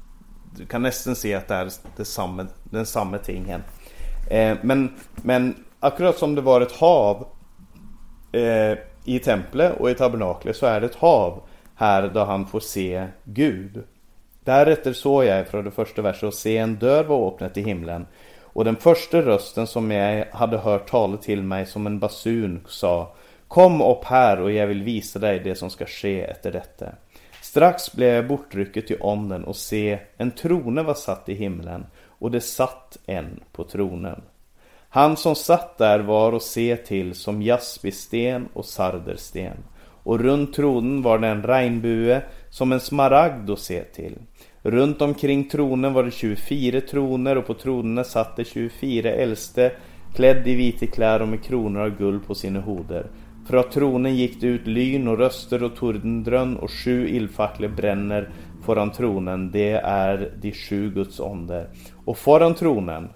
du 0.57 0.65
kan 0.65 0.81
nästan 0.81 1.15
se 1.15 1.33
att 1.33 1.47
det 1.47 1.55
är 1.55 1.71
det 1.97 2.05
samma, 2.05 2.47
den 2.63 2.85
samma 2.85 3.17
tingen. 3.17 3.63
Eh, 4.29 4.57
men, 4.61 4.93
men 5.15 5.55
akkurat 5.79 6.17
som 6.17 6.35
det 6.35 6.41
var 6.41 6.61
ett 6.61 6.71
hav 6.71 7.27
eh, 8.31 8.77
i 9.05 9.19
templet 9.19 9.79
och 9.79 9.89
i 9.89 9.95
tabernaklet 9.95 10.55
så 10.55 10.65
är 10.65 10.81
det 10.81 10.85
ett 10.85 10.95
hav 10.95 11.41
här 11.75 12.11
då 12.13 12.23
han 12.23 12.47
får 12.47 12.59
se 12.59 13.07
Gud. 13.23 13.83
Därefter 14.43 14.93
såg 14.93 15.25
jag 15.25 15.47
från 15.47 15.65
det 15.65 15.71
första 15.71 16.01
verset 16.01 16.23
och 16.23 16.33
se 16.33 16.57
en 16.57 16.79
dörr 16.79 17.03
var 17.03 17.27
öppnad 17.27 17.57
i 17.57 17.61
himlen 17.61 18.05
och 18.41 18.65
den 18.65 18.75
första 18.75 19.21
rösten 19.21 19.67
som 19.67 19.91
jag 19.91 20.25
hade 20.31 20.57
hört 20.57 20.89
tala 20.89 21.17
till 21.17 21.43
mig 21.43 21.65
som 21.65 21.87
en 21.87 21.99
basun 21.99 22.65
sa 22.67 23.15
Kom 23.47 23.81
upp 23.81 24.03
här 24.03 24.41
och 24.41 24.51
jag 24.51 24.67
vill 24.67 24.83
visa 24.83 25.19
dig 25.19 25.39
det 25.39 25.55
som 25.55 25.69
ska 25.69 25.85
ske 25.85 26.21
efter 26.21 26.51
detta. 26.51 26.85
Strax 27.41 27.93
blev 27.93 28.13
jag 28.13 28.27
bortrycket 28.27 28.91
i 28.91 28.97
onden 28.99 29.43
och 29.43 29.55
se 29.55 29.99
en 30.17 30.31
trone 30.31 30.83
var 30.83 30.93
satt 30.93 31.29
i 31.29 31.33
himlen 31.33 31.85
och 32.05 32.31
det 32.31 32.41
satt 32.41 32.97
en 33.05 33.39
på 33.51 33.63
tronen. 33.63 34.21
Han 34.91 35.17
som 35.17 35.35
satt 35.35 35.77
där 35.77 35.99
var 35.99 36.33
att 36.33 36.43
se 36.43 36.75
till 36.75 37.15
som 37.15 37.41
jaspisten 37.41 38.47
och 38.53 38.65
sardersten 38.65 39.57
och 40.03 40.19
runt 40.19 40.53
tronen 40.53 41.01
var 41.01 41.19
det 41.19 41.27
en 41.27 41.43
regnbue 41.43 42.21
som 42.49 42.71
en 42.71 42.79
smaragd 42.79 43.49
att 43.49 43.59
se 43.59 43.83
till. 43.83 44.15
Runt 44.61 45.01
omkring 45.01 45.49
tronen 45.49 45.93
var 45.93 46.03
det 46.03 46.11
24 46.11 46.81
troner 46.81 47.35
och 47.35 47.47
på 47.47 47.53
tronerna 47.53 48.03
satt 48.03 48.35
det 48.35 48.45
24 48.45 49.11
äldste 49.11 49.71
klädd 50.15 50.47
i 50.47 50.55
vita 50.55 50.85
kläder 50.85 51.21
och 51.21 51.27
med 51.27 51.43
kronor 51.43 51.81
av 51.81 51.97
guld 51.97 52.27
på 52.27 52.35
sina 52.35 52.59
hoder. 52.59 53.05
Från 53.47 53.69
tronen 53.69 54.15
gick 54.15 54.41
det 54.41 54.47
ut 54.47 54.67
lyn 54.67 55.07
och 55.07 55.17
röster 55.17 55.63
och 55.63 55.75
tordendrön 55.75 56.57
och 56.57 56.71
sju 56.71 57.09
illfacklor 57.09 57.69
bränner 57.69 58.29
föran 58.65 58.91
tronen. 58.91 59.51
Det 59.51 59.71
är 59.71 60.33
de 60.41 60.51
sju 60.51 60.91
Guds 60.91 61.19
onder. 61.19 61.69
Och 62.05 62.17
föran 62.17 62.55
tronen 62.55 63.09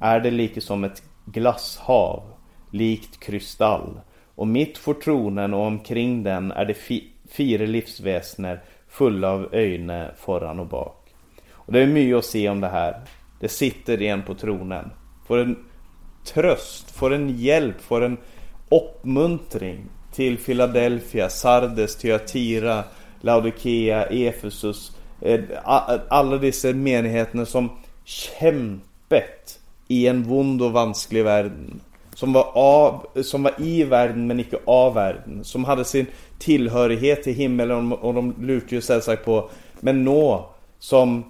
är 0.00 0.20
det 0.20 0.30
lika 0.30 0.60
som 0.60 0.84
ett 0.84 1.02
glasshav, 1.32 2.22
likt 2.70 3.20
kristall. 3.20 4.00
Och 4.34 4.48
mitt 4.48 4.78
för 4.78 4.94
tronen 4.94 5.54
och 5.54 5.66
omkring 5.66 6.22
den 6.22 6.52
är 6.52 6.64
det 6.64 6.74
fi 6.74 7.08
fyra 7.30 7.66
livsväsner 7.66 8.60
fulla 8.88 9.30
av 9.30 9.48
öjne 9.54 10.10
föran 10.16 10.60
och 10.60 10.66
bak. 10.66 11.14
Och 11.52 11.72
det 11.72 11.80
är 11.80 11.86
mycket 11.86 12.16
att 12.16 12.24
se 12.24 12.48
om 12.48 12.60
det 12.60 12.68
här. 12.68 13.00
Det 13.40 13.48
sitter 13.48 14.02
en 14.02 14.22
på 14.22 14.34
tronen. 14.34 14.90
Får 15.26 15.38
en 15.38 15.56
tröst, 16.24 16.90
får 16.90 17.12
en 17.12 17.38
hjälp, 17.38 17.80
får 17.80 18.04
en 18.04 18.16
uppmuntring 18.68 19.84
till 20.12 20.38
Philadelphia, 20.38 21.28
Sardes, 21.28 21.96
Thyatira, 21.96 22.84
Laodikea, 23.20 24.04
Efesus. 24.04 24.96
Eh, 25.20 25.40
alla 26.08 26.36
dessa 26.36 26.72
menigheterna 26.72 27.46
som 27.46 27.70
kämpet 28.04 29.59
i 29.90 30.06
en 30.06 30.22
vond 30.22 30.62
och 30.62 30.72
vansklig 30.72 31.24
värld. 31.24 31.52
Som 32.14 32.32
var, 32.32 32.50
av, 32.54 33.06
som 33.22 33.42
var 33.42 33.52
i 33.58 33.84
världen 33.84 34.26
men 34.26 34.40
icke 34.40 34.58
av 34.64 34.94
världen. 34.94 35.44
Som 35.44 35.64
hade 35.64 35.84
sin 35.84 36.06
tillhörighet 36.38 37.22
till 37.22 37.34
himmelen 37.34 37.92
och 37.92 38.14
de 38.14 38.34
lutar 38.40 38.72
ju 38.72 38.80
sällsagt 38.80 39.24
på 39.24 39.50
Men 39.80 40.04
nå 40.04 40.48
som 40.78 41.24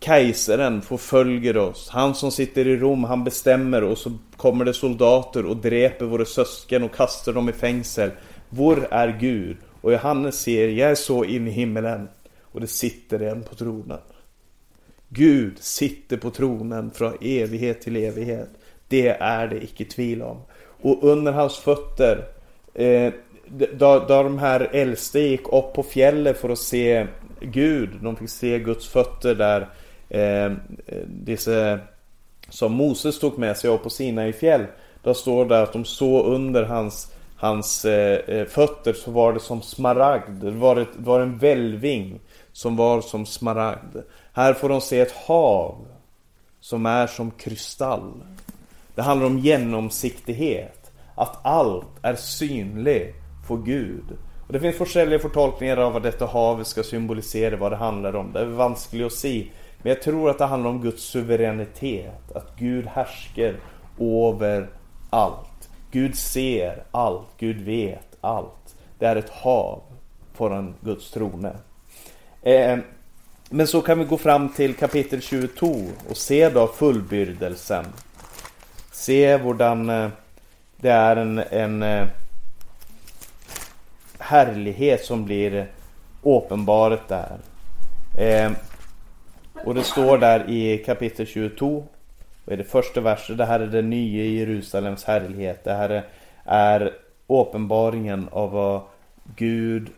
kejsaren 0.00 0.82
förföljer 0.82 1.56
oss. 1.56 1.88
Han 1.88 2.14
som 2.14 2.30
sitter 2.30 2.66
i 2.66 2.76
Rom, 2.76 3.04
han 3.04 3.24
bestämmer 3.24 3.84
och 3.84 3.98
så 3.98 4.12
kommer 4.36 4.64
det 4.64 4.74
soldater 4.74 5.46
och 5.46 5.56
dräper 5.56 6.04
våra 6.04 6.24
sösken 6.24 6.82
och 6.82 6.94
kastar 6.94 7.32
dem 7.32 7.48
i 7.48 7.52
fängsel. 7.52 8.10
Var 8.48 8.88
är 8.90 9.18
Gud? 9.20 9.56
Och 9.80 9.92
Johannes 9.92 10.40
ser, 10.40 10.68
jag 10.68 10.90
är 10.90 10.94
så 10.94 11.24
in 11.24 11.48
i 11.48 11.50
himmelen 11.50 12.08
och 12.42 12.60
det 12.60 12.66
sitter 12.66 13.20
en 13.20 13.42
på 13.42 13.54
tronen. 13.54 13.98
Gud 15.14 15.58
sitter 15.58 16.16
på 16.16 16.30
tronen 16.30 16.90
från 16.90 17.16
evighet 17.20 17.80
till 17.80 17.96
evighet. 17.96 18.48
Det 18.88 19.08
är 19.08 19.46
det 19.48 19.64
icke 19.64 19.84
tvivel 19.84 20.22
om. 20.22 20.40
Och 20.82 21.04
under 21.04 21.32
hans 21.32 21.56
fötter 21.56 22.24
eh, 22.74 23.12
då, 23.48 24.04
då 24.08 24.22
de 24.22 24.38
här 24.38 24.68
äldste 24.72 25.20
gick 25.20 25.52
upp 25.52 25.72
på 25.74 25.82
fjället 25.82 26.38
för 26.38 26.48
att 26.48 26.58
se 26.58 27.06
Gud. 27.40 27.90
De 28.02 28.16
fick 28.16 28.30
se 28.30 28.58
Guds 28.58 28.88
fötter 28.88 29.34
där. 29.34 29.68
Eh, 30.08 30.52
dessa 31.06 31.78
som 32.48 32.72
Moses 32.72 33.18
tog 33.18 33.38
med 33.38 33.56
sig 33.56 33.70
upp 33.70 33.82
på 33.82 33.90
Sinai 33.90 34.32
fjäll. 34.32 34.66
Då 35.02 35.14
står 35.14 35.44
det 35.44 35.62
att 35.62 35.72
de 35.72 35.84
såg 35.84 36.26
under 36.26 36.62
hans, 36.62 37.12
hans 37.36 37.84
eh, 37.84 38.18
eh 38.26 38.46
fötter 38.46 38.92
så 38.92 39.10
var 39.10 39.32
det 39.32 39.40
som 39.40 39.62
smaragd. 39.62 40.30
Det 40.30 40.50
var, 40.50 40.76
ett, 40.76 40.88
det 40.96 41.04
var 41.04 41.20
en 41.20 41.38
välving 41.38 42.20
som 42.54 42.76
var 42.76 43.00
som 43.00 43.26
smaragd. 43.26 43.96
Här 44.32 44.54
får 44.54 44.68
de 44.68 44.80
se 44.80 45.00
ett 45.00 45.12
hav 45.12 45.86
som 46.60 46.86
är 46.86 47.06
som 47.06 47.30
kristall. 47.30 48.12
Det 48.94 49.02
handlar 49.02 49.26
om 49.26 49.38
genomsiktighet. 49.38 50.92
Att 51.14 51.46
allt 51.46 51.86
är 52.02 52.14
synligt 52.14 53.14
för 53.48 53.56
Gud. 53.56 54.04
Och 54.46 54.52
det 54.52 54.60
finns 54.60 54.96
olika 54.96 55.18
förtolkningar 55.18 55.76
av 55.76 55.92
vad 55.92 56.02
detta 56.02 56.26
hav 56.26 56.64
ska 56.64 56.82
symbolisera, 56.82 57.56
vad 57.56 57.72
det 57.72 57.76
handlar 57.76 58.16
om. 58.16 58.32
Det 58.32 58.40
är 58.40 58.44
vanskligt 58.44 59.06
att 59.06 59.12
se. 59.12 59.46
Men 59.82 59.90
jag 59.90 60.02
tror 60.02 60.30
att 60.30 60.38
det 60.38 60.46
handlar 60.46 60.70
om 60.70 60.82
Guds 60.82 61.02
suveränitet. 61.02 62.32
Att 62.34 62.56
Gud 62.58 62.86
härskar 62.86 63.56
över 64.00 64.70
allt. 65.10 65.70
Gud 65.90 66.18
ser 66.18 66.84
allt. 66.90 67.28
Gud 67.38 67.60
vet 67.60 68.16
allt. 68.20 68.76
Det 68.98 69.06
är 69.06 69.16
ett 69.16 69.30
hav 69.30 69.82
foran 70.32 70.74
Guds 70.80 71.10
trone. 71.10 71.52
Eh, 72.44 72.78
men 73.50 73.66
så 73.66 73.82
kan 73.82 73.98
vi 73.98 74.04
gå 74.04 74.18
fram 74.18 74.48
till 74.48 74.74
kapitel 74.74 75.20
22 75.20 75.66
och 76.08 76.16
se 76.16 76.48
då 76.48 76.66
fullbyrdelsen. 76.66 77.84
Se 78.92 79.36
hurdan 79.36 79.90
eh, 79.90 80.08
det 80.76 80.90
är 80.90 81.16
en, 81.16 81.38
en 81.38 81.82
eh, 81.82 82.06
härlighet 84.18 85.04
som 85.04 85.24
blir 85.24 85.66
åpenbaret 86.22 87.08
där. 87.08 87.38
Eh, 88.18 88.52
och 89.64 89.74
det 89.74 89.84
står 89.84 90.18
där 90.18 90.50
i 90.50 90.78
kapitel 90.78 91.26
22 91.26 91.86
och 92.44 92.52
i 92.52 92.56
det 92.56 92.64
första 92.64 93.00
verset, 93.00 93.38
det 93.38 93.44
här 93.44 93.60
är 93.60 93.66
det 93.66 93.82
nya 93.82 94.24
Jerusalems 94.24 95.04
härlighet. 95.04 95.64
Det 95.64 95.72
här 95.72 95.88
är, 95.90 96.04
är 96.44 96.92
uppenbaringen 97.26 98.28
av 98.32 98.50
vad 98.50 98.82
Gud 99.36 99.90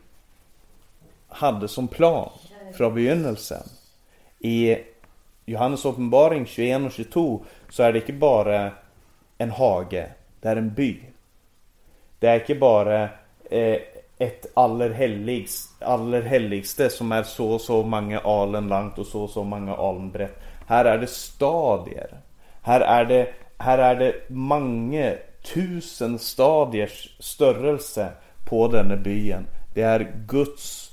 hade 1.37 1.69
som 1.69 1.89
plan 1.89 2.31
från 2.77 2.95
begynnelsen. 2.95 3.63
I 4.39 4.77
Johannes 5.45 5.85
uppenbaring 5.85 6.47
21 6.47 6.87
och 6.87 6.93
22 6.93 7.45
så 7.71 7.83
är 7.83 7.93
det 7.93 7.99
inte 7.99 8.13
bara 8.13 8.71
en 9.39 9.51
hage, 9.51 10.07
det 10.41 10.49
är 10.49 10.57
en 10.57 10.75
by. 10.75 11.01
Det 12.19 12.27
är 12.27 12.41
inte 12.41 12.55
bara 12.55 13.03
eh, 13.51 13.79
ett 14.19 14.47
allerhelligst, 14.55 15.83
allerhelligste 15.83 16.91
som 16.91 17.13
är 17.13 17.23
så 17.23 17.51
och 17.51 17.61
så 17.61 17.83
många 17.83 18.21
alen 18.21 18.69
långt 18.69 18.99
och 18.99 19.07
så 19.07 19.23
och 19.23 19.31
så 19.31 19.45
många 19.45 19.75
alen 19.75 20.11
brett. 20.11 20.39
Här 20.67 20.85
är 20.85 20.99
det 20.99 21.07
stadier. 21.07 22.21
Här 22.63 22.81
är 22.81 23.05
det, 23.05 23.35
här 23.59 23.79
är 23.79 23.97
det 23.97 24.15
många 24.29 25.15
tusen 25.55 26.19
stadiers 26.19 27.17
störelse 27.21 28.09
på 28.45 28.69
denna 28.69 28.97
byen. 28.97 29.47
Det 29.75 29.83
är 29.83 30.13
Guds 30.27 30.86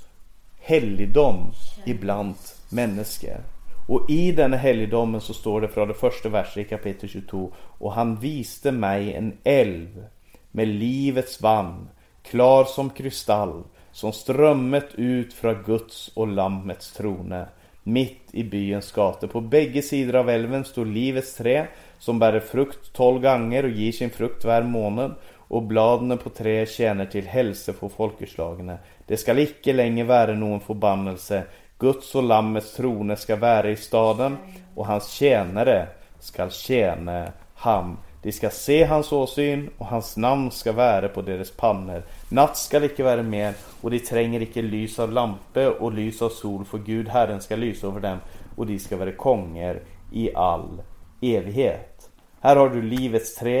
helgdom 0.64 1.52
ibland 1.84 2.34
människor. 2.68 3.40
Och 3.88 4.10
i 4.10 4.32
denna 4.32 4.56
helgdomen 4.56 5.20
så 5.20 5.34
står 5.34 5.60
det 5.60 5.68
från 5.68 5.88
det 5.88 5.94
första 5.94 6.28
verset 6.28 6.56
i 6.56 6.64
kapitel 6.64 7.08
22 7.08 7.52
Och 7.56 7.92
han 7.92 8.16
viste 8.16 8.72
mig 8.72 9.14
en 9.14 9.32
älv 9.44 10.04
med 10.50 10.68
livets 10.68 11.42
vann 11.42 11.88
klar 12.22 12.64
som 12.64 12.90
kristall, 12.90 13.62
som 13.92 14.12
strömmet 14.12 14.94
ut 14.94 15.34
från 15.34 15.62
Guds 15.66 16.10
och 16.14 16.28
Lammets 16.28 16.92
trone. 16.92 17.46
Mitt 17.82 18.20
i 18.32 18.44
byens 18.44 18.92
gator. 18.92 19.28
På 19.28 19.40
bägge 19.40 19.82
sidor 19.82 20.16
av 20.16 20.30
älven 20.30 20.64
står 20.64 20.86
livets 20.86 21.36
trä 21.36 21.66
som 21.98 22.18
bär 22.18 22.40
frukt 22.40 22.92
tolv 22.92 23.22
gånger 23.22 23.64
och 23.64 23.70
ger 23.70 23.92
sin 23.92 24.10
frukt 24.10 24.44
varje 24.44 24.66
månad 24.66 25.14
och 25.48 25.62
bladene 25.62 26.16
på 26.16 26.30
treet 26.30 26.70
tjener 26.70 27.06
til 27.06 27.26
helse 27.28 27.72
for 27.72 27.92
folkeslagene. 27.92 28.78
Det 29.06 29.18
skal 29.20 29.42
ikke 29.42 29.76
lenger 29.76 30.08
være 30.08 30.38
noen 30.38 30.62
forbannelse. 30.64 31.42
Guds 31.78 32.14
og 32.16 32.24
lammets 32.30 32.72
trone 32.76 33.16
skal 33.16 33.40
være 33.42 33.74
i 33.74 33.76
staden, 33.76 34.38
og 34.76 34.86
hans 34.88 35.10
tjenere 35.18 35.78
skal 36.20 36.50
tjene 36.54 37.18
ham. 37.66 37.96
De 38.24 38.32
skal 38.32 38.50
se 38.56 38.78
hans 38.88 39.10
åsyn, 39.12 39.66
og 39.78 39.86
hans 39.90 40.14
navn 40.16 40.46
skal 40.50 40.76
være 40.78 41.10
på 41.12 41.22
deres 41.26 41.50
panner. 41.52 42.06
Natt 42.32 42.56
skal 42.56 42.86
ikke 42.88 43.04
være 43.04 43.26
mer, 43.26 43.52
og 43.82 43.92
de 43.92 44.00
trenger 44.00 44.46
ikke 44.46 44.64
lys 44.64 44.96
av 45.02 45.12
lampe 45.12 45.66
og 45.74 45.92
lys 45.92 46.22
av 46.24 46.32
sol, 46.32 46.64
for 46.64 46.80
Gud 46.86 47.12
Herren 47.12 47.44
skal 47.44 47.60
lyse 47.60 47.84
over 47.84 48.00
dem, 48.00 48.22
og 48.56 48.70
de 48.70 48.78
skal 48.80 49.02
være 49.02 49.18
konger 49.20 49.82
i 50.16 50.30
all 50.32 50.80
evighet. 51.20 52.08
Her 52.40 52.56
har 52.56 52.72
du 52.72 52.80
livets 52.80 53.34
tre 53.36 53.58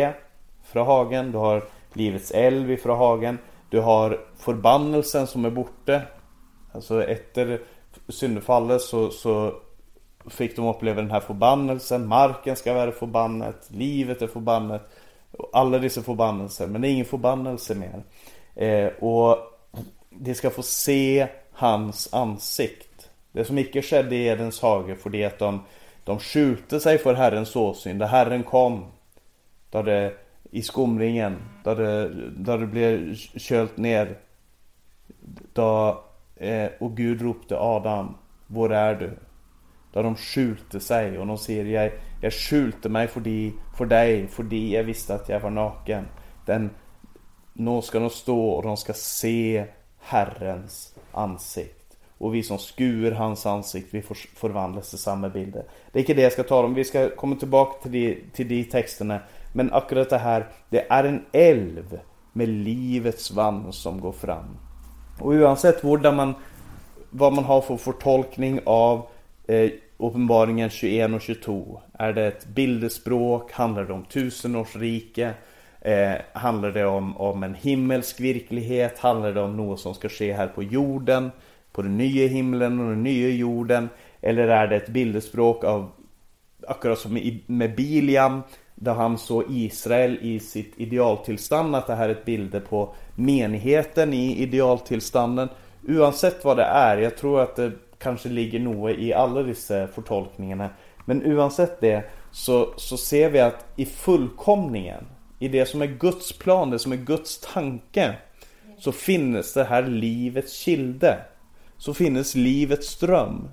Frahagen, 0.74 1.32
du 1.32 1.38
har 1.38 1.64
livets 1.92 2.30
älv 2.30 2.70
i 2.70 2.76
Frahagen, 2.76 3.38
du 3.70 3.80
har 3.80 4.20
förbannelsen 4.38 5.26
som 5.26 5.44
är 5.44 5.50
borta. 5.50 6.00
Alltså 6.72 7.04
efter 7.04 7.60
syndefallet 8.08 8.82
så, 8.82 9.10
så 9.10 9.54
fick 10.30 10.56
de 10.56 10.66
uppleva 10.66 11.00
den 11.00 11.10
här 11.10 11.20
förbannelsen. 11.20 12.06
Marken 12.06 12.56
ska 12.56 12.74
vara 12.74 12.92
förbannet, 12.92 13.56
livet 13.68 14.22
är 14.22 14.26
förbannet. 14.26 14.82
Alla 15.52 15.78
dessa 15.78 16.02
förbannelser, 16.02 16.66
men 16.66 16.80
det 16.80 16.88
är 16.88 16.92
ingen 16.92 17.04
förbannelse 17.04 17.74
mer. 17.74 18.02
Eh, 18.54 18.86
och 18.86 19.38
de 20.10 20.34
ska 20.34 20.50
få 20.50 20.62
se 20.62 21.26
hans 21.52 22.14
ansikt. 22.14 23.10
Det 23.32 23.44
som 23.44 23.58
icke 23.58 23.82
skedde 23.82 24.16
i 24.16 24.26
Edens 24.26 24.62
hage 24.62 24.96
för 24.96 25.10
det 25.10 25.24
att 25.24 25.38
de, 25.38 25.60
de 26.04 26.18
skjuter 26.18 26.78
sig 26.78 26.98
för 26.98 27.14
Herrens 27.14 27.56
åsyn. 27.56 27.98
Där 27.98 28.06
Herren 28.06 28.42
kom, 28.42 28.86
där 29.70 29.82
det 29.82 30.23
i 30.54 30.62
skumringen, 30.62 31.36
där 31.64 31.76
det, 31.76 32.08
där 32.30 32.58
det 32.58 32.66
blev 32.66 33.14
költ 33.36 33.76
ner. 33.76 34.18
Då, 35.52 36.04
eh, 36.36 36.70
och 36.80 36.96
Gud 36.96 37.22
ropte 37.22 37.58
Adam, 37.58 38.14
var 38.46 38.70
är 38.70 38.94
du? 38.94 39.18
Där 39.92 40.02
de 40.02 40.16
skjulte 40.16 40.80
sig, 40.80 41.18
och 41.18 41.26
de 41.26 41.38
säger 41.38 41.64
jag, 41.64 41.92
jag 42.20 42.32
skjulte 42.32 42.88
meg 42.88 43.10
för 43.10 43.20
dig, 43.20 43.52
för 43.76 44.34
fordi 44.34 44.74
jag 44.74 44.84
visste 44.84 45.14
att 45.14 45.28
jag 45.28 45.40
var 45.40 45.50
naken. 45.50 46.06
Den, 46.46 46.70
nå 47.52 47.82
ska 47.82 47.98
de 47.98 48.10
stå, 48.10 48.48
och 48.48 48.62
de 48.62 48.76
ska 48.76 48.92
se 48.92 49.64
Herrens 49.98 50.94
ansikte. 51.12 51.96
Och 52.18 52.34
vi 52.34 52.42
som 52.42 52.58
skur 52.58 53.10
hans 53.10 53.46
ansikte, 53.46 53.96
vi 53.96 54.02
förvandlas 54.34 54.90
till 54.90 54.98
samma 54.98 55.28
bilder. 55.28 55.64
Det 55.92 55.98
är 55.98 56.00
inte 56.00 56.14
det 56.14 56.22
jag 56.22 56.32
ska 56.32 56.42
tala 56.42 56.66
om, 56.66 56.74
vi 56.74 56.84
ska 56.84 57.16
komma 57.16 57.36
tillbaka 57.36 57.82
till 57.82 57.92
de, 57.92 58.22
till 58.32 58.48
de 58.48 58.64
texterna. 58.64 59.20
Men 59.56 59.72
akkurat 59.72 60.10
det 60.10 60.18
här, 60.18 60.46
det 60.68 60.86
är 60.90 61.04
en 61.04 61.24
älv 61.32 61.98
med 62.32 62.48
livets 62.48 63.30
vann 63.30 63.72
som 63.72 64.00
går 64.00 64.12
fram. 64.12 64.58
Och 65.20 65.32
oavsett 65.32 65.82
man, 65.82 66.34
vad 67.10 67.32
man 67.32 67.44
har 67.44 67.60
för 67.60 67.76
förtolkning 67.76 68.60
av 68.64 69.06
eh, 69.46 69.70
Uppenbaringen 69.96 70.70
21 70.70 71.12
och 71.14 71.20
22. 71.20 71.80
Är 71.92 72.12
det 72.12 72.26
ett 72.26 72.46
bildespråk? 72.46 73.52
Handlar 73.52 73.84
det 73.84 73.92
om 73.92 74.04
tusenårsrike? 74.04 75.34
Eh, 75.80 76.12
handlar 76.32 76.70
det 76.70 76.86
om, 76.86 77.16
om 77.16 77.42
en 77.42 77.54
himmelsk 77.54 78.20
verklighet? 78.20 78.98
Handlar 78.98 79.32
det 79.32 79.40
om 79.40 79.56
något 79.56 79.80
som 79.80 79.94
ska 79.94 80.08
ske 80.08 80.32
här 80.32 80.48
på 80.48 80.62
jorden? 80.62 81.30
På 81.72 81.82
den 81.82 81.96
nya 81.96 82.28
himlen 82.28 82.80
och 82.80 82.90
den 82.90 83.02
nya 83.02 83.28
jorden? 83.28 83.88
Eller 84.20 84.48
är 84.48 84.66
det 84.66 84.76
ett 84.76 84.88
bildespråk 84.88 85.64
av, 85.64 85.90
akkurat 86.68 86.98
som 86.98 87.40
med 87.46 87.76
Biliam, 87.76 88.42
där 88.74 88.94
han 88.94 89.18
såg 89.18 89.44
Israel 89.50 90.18
i 90.22 90.40
sitt 90.40 90.72
idealtillstånd, 90.76 91.76
att 91.76 91.86
det 91.86 91.94
här 91.94 92.08
är 92.08 92.12
ett 92.12 92.24
bilder 92.24 92.60
på 92.60 92.94
menigheten 93.14 94.12
i 94.12 94.36
idealtillstånden. 94.42 95.48
Oavsett 95.88 96.44
vad 96.44 96.56
det 96.56 96.64
är, 96.64 96.96
jag 96.96 97.16
tror 97.16 97.40
att 97.40 97.56
det 97.56 97.72
kanske 97.98 98.28
ligger 98.28 98.60
något 98.60 98.98
i 98.98 99.12
alla 99.12 99.42
dessa 99.42 99.86
förtolkningarna. 99.86 100.70
Men 101.04 101.26
oavsett 101.26 101.80
det 101.80 102.04
så, 102.30 102.74
så 102.76 102.96
ser 102.96 103.30
vi 103.30 103.40
att 103.40 103.66
i 103.76 103.86
fullkomningen, 103.86 105.06
i 105.38 105.48
det 105.48 105.66
som 105.66 105.82
är 105.82 105.86
Guds 105.86 106.32
plan, 106.32 106.70
det 106.70 106.78
som 106.78 106.92
är 106.92 106.96
Guds 106.96 107.40
tanke, 107.40 108.14
så 108.78 108.92
finns 108.92 109.54
det 109.54 109.64
här 109.64 109.82
livets 109.82 110.58
kilde. 110.58 111.18
Så 111.76 111.94
finns 111.94 112.34
livets 112.34 112.88
ström. 112.88 113.48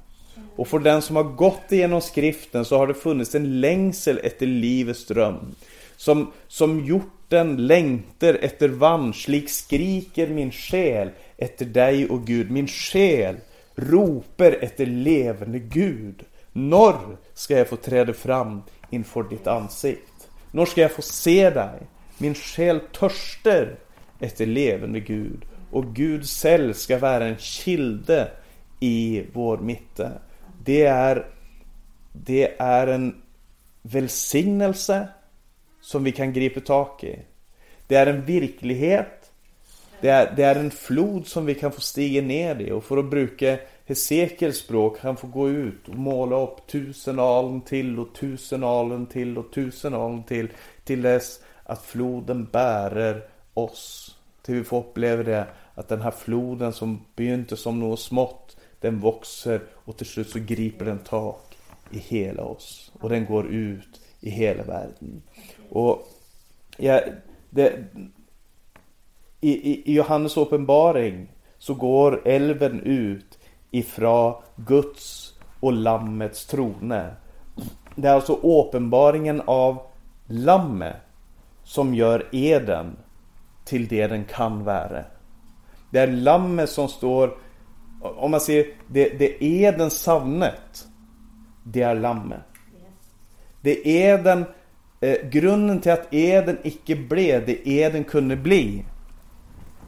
Och 0.56 0.68
för 0.68 0.80
den 0.80 1.02
som 1.02 1.16
har 1.16 1.24
gått 1.24 1.72
igenom 1.72 2.02
skriften 2.02 2.66
så 2.66 2.78
har 2.78 2.88
det 2.88 2.94
funnits 2.94 3.36
en 3.36 3.60
längsel 3.60 4.20
efter 4.24 4.46
livets 4.46 5.06
dröm 5.06 5.56
Som, 5.96 6.32
som 6.48 6.86
hjorten 6.86 7.68
längtar 7.68 8.34
efter 8.34 8.70
vansch, 8.70 9.30
lik 9.30 9.50
skriker 9.50 10.28
min 10.28 10.52
själ 10.52 11.10
efter 11.38 11.66
dig 11.66 12.10
och 12.10 12.28
Gud. 12.28 12.52
Min 12.52 12.68
själ 12.68 13.36
roper 13.76 14.58
efter 14.62 14.86
levande 14.86 15.60
Gud. 15.60 16.24
Norr 16.54 17.18
ska 17.34 17.58
jag 17.58 17.68
få 17.68 17.76
träda 17.76 18.14
fram 18.14 18.62
inför 18.90 19.24
ditt 19.24 19.48
ansikte? 19.48 20.26
Norr 20.52 20.66
ska 20.66 20.82
jag 20.82 20.92
få 20.92 21.02
se 21.02 21.50
dig. 21.50 21.80
Min 22.18 22.36
själ 22.36 22.80
törster 22.80 23.76
efter 24.20 24.46
levande 24.46 25.00
Gud. 25.00 25.46
Och 25.72 25.96
Gud 25.96 26.26
själv 26.26 26.74
ska 26.74 26.98
vara 26.98 27.26
en 27.26 27.38
kilde 27.38 28.32
i 28.80 29.24
vår 29.34 29.58
mitte. 29.58 30.12
Det 30.64 30.86
är, 30.86 31.28
det 32.14 32.56
är 32.60 32.88
en 32.88 33.22
välsignelse 33.82 35.08
som 35.82 36.04
vi 36.04 36.12
kan 36.12 36.34
gripa 36.34 36.60
tag 36.60 37.04
i. 37.04 37.20
Det 37.88 37.96
är 37.96 38.08
en 38.08 38.26
verklighet 38.26 39.22
det 40.02 40.10
är, 40.10 40.34
det 40.36 40.44
är 40.44 40.56
en 40.56 40.72
flod 40.72 41.28
som 41.28 41.46
vi 41.46 41.56
kan 41.56 41.72
få 41.72 41.82
stiga 41.82 42.22
ner 42.22 42.62
i 42.62 42.72
och 42.72 42.84
för 42.84 42.98
att 42.98 43.10
bruka 43.10 43.58
Hesekiels 43.86 44.58
språk, 44.58 44.98
han 45.02 45.18
får 45.18 45.28
gå 45.28 45.50
ut 45.50 45.88
och 45.88 45.96
måla 45.96 46.42
upp 46.42 46.68
tusen 46.68 47.20
alen 47.20 47.62
till 47.62 48.00
och 48.00 48.16
tusen 48.16 48.64
alen 48.64 49.06
till 49.06 49.38
och 49.38 49.54
tusen 49.54 49.94
alen 49.94 50.24
till 50.24 50.48
till 50.84 51.02
dess 51.02 51.40
att 51.64 51.82
floden 51.82 52.46
bärer 52.52 53.24
oss. 53.54 54.16
Till 54.42 54.56
vi 54.56 54.64
får 54.64 54.80
uppleva 54.80 55.24
det 55.24 55.48
att 55.76 55.88
den 55.88 56.02
här 56.02 56.12
floden 56.12 56.74
som 56.74 57.06
begynte 57.16 57.58
som 57.58 57.80
något 57.80 58.00
smått, 58.00 58.41
den 58.82 59.00
växer 59.00 59.62
och 59.74 59.98
till 59.98 60.06
slut 60.06 60.30
så 60.30 60.40
griper 60.40 60.86
den 60.86 61.00
tak 61.00 61.58
i 61.92 62.00
hela 62.00 62.44
oss 62.44 62.92
och 63.00 63.10
den 63.10 63.26
går 63.26 63.48
ut 63.48 64.02
i 64.20 64.30
hela 64.30 64.64
världen. 64.64 65.22
Och 65.70 66.08
ja, 66.78 67.02
det, 67.50 67.74
i, 69.42 69.92
i 69.92 69.94
Johannes 69.94 70.38
uppenbaring 70.38 71.28
så 71.58 71.74
går 71.74 72.22
älven 72.28 72.80
ut 72.80 73.40
ifrån 73.72 74.42
Guds 74.56 75.34
och 75.60 75.74
Lammets 75.74 76.46
trone. 76.46 77.16
Det 77.96 78.08
är 78.08 78.14
alltså 78.14 78.34
uppenbaringen 78.34 79.42
av 79.46 79.82
Lammet 80.28 80.96
som 81.64 81.96
gör 81.96 82.28
eden 82.32 82.98
till 83.66 83.88
det 83.88 84.08
den 84.08 84.26
kan 84.26 84.64
vara. 84.64 85.04
Det 85.92 86.00
är 86.00 86.08
Lammet 86.08 86.70
som 86.70 86.88
står, 86.88 87.38
om 88.02 88.32
man 88.32 88.42
ser 88.42 88.66
det, 88.88 89.20
det 89.20 89.44
eden 89.44 89.90
savnet, 89.90 90.88
det 91.64 91.82
är 91.82 91.96
Lammet. 91.96 92.40
Det 93.62 93.88
eden, 93.90 94.46
eh, 95.02 95.18
grunden 95.30 95.82
till 95.82 95.92
att 95.92 96.14
eden 96.14 96.58
icke 96.64 96.96
blev 96.96 97.46
det 97.46 97.70
eden 97.70 98.04
kunde 98.04 98.36
bli 98.36 98.86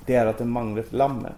det 0.05 0.15
är 0.15 0.25
att 0.25 0.37
det 0.37 0.45
manglar 0.45 0.83
ett 0.83 0.93
lammet. 0.93 1.33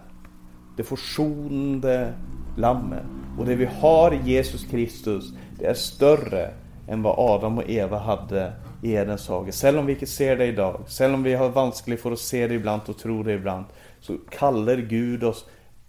Det 0.76 0.84
försonande 0.84 2.12
lammet. 2.56 3.02
Och 3.38 3.46
det 3.46 3.54
vi 3.54 3.68
har 3.80 4.14
i 4.14 4.30
Jesus 4.30 4.64
Kristus, 4.64 5.32
det 5.58 5.66
är 5.66 5.74
större 5.74 6.50
än 6.88 7.02
vad 7.02 7.14
Adam 7.18 7.58
och 7.58 7.70
Eva 7.70 7.98
hade 7.98 8.52
i 8.82 8.92
Edens 8.92 9.28
hage. 9.28 9.50
Även 9.64 9.80
om 9.80 9.86
vi 9.86 9.92
inte 9.92 10.06
ser 10.06 10.36
det 10.36 10.46
idag, 10.46 10.80
Även 11.00 11.14
om 11.14 11.22
vi 11.22 11.34
har 11.34 11.48
vanskligt 11.48 12.00
för 12.00 12.12
att 12.12 12.18
se 12.18 12.48
det 12.48 12.54
ibland 12.54 12.82
och 12.86 12.98
tro 12.98 13.22
det 13.22 13.32
ibland, 13.32 13.64
så 14.00 14.16
kallar 14.30 14.76
Gud 14.76 15.24
oss, 15.24 15.44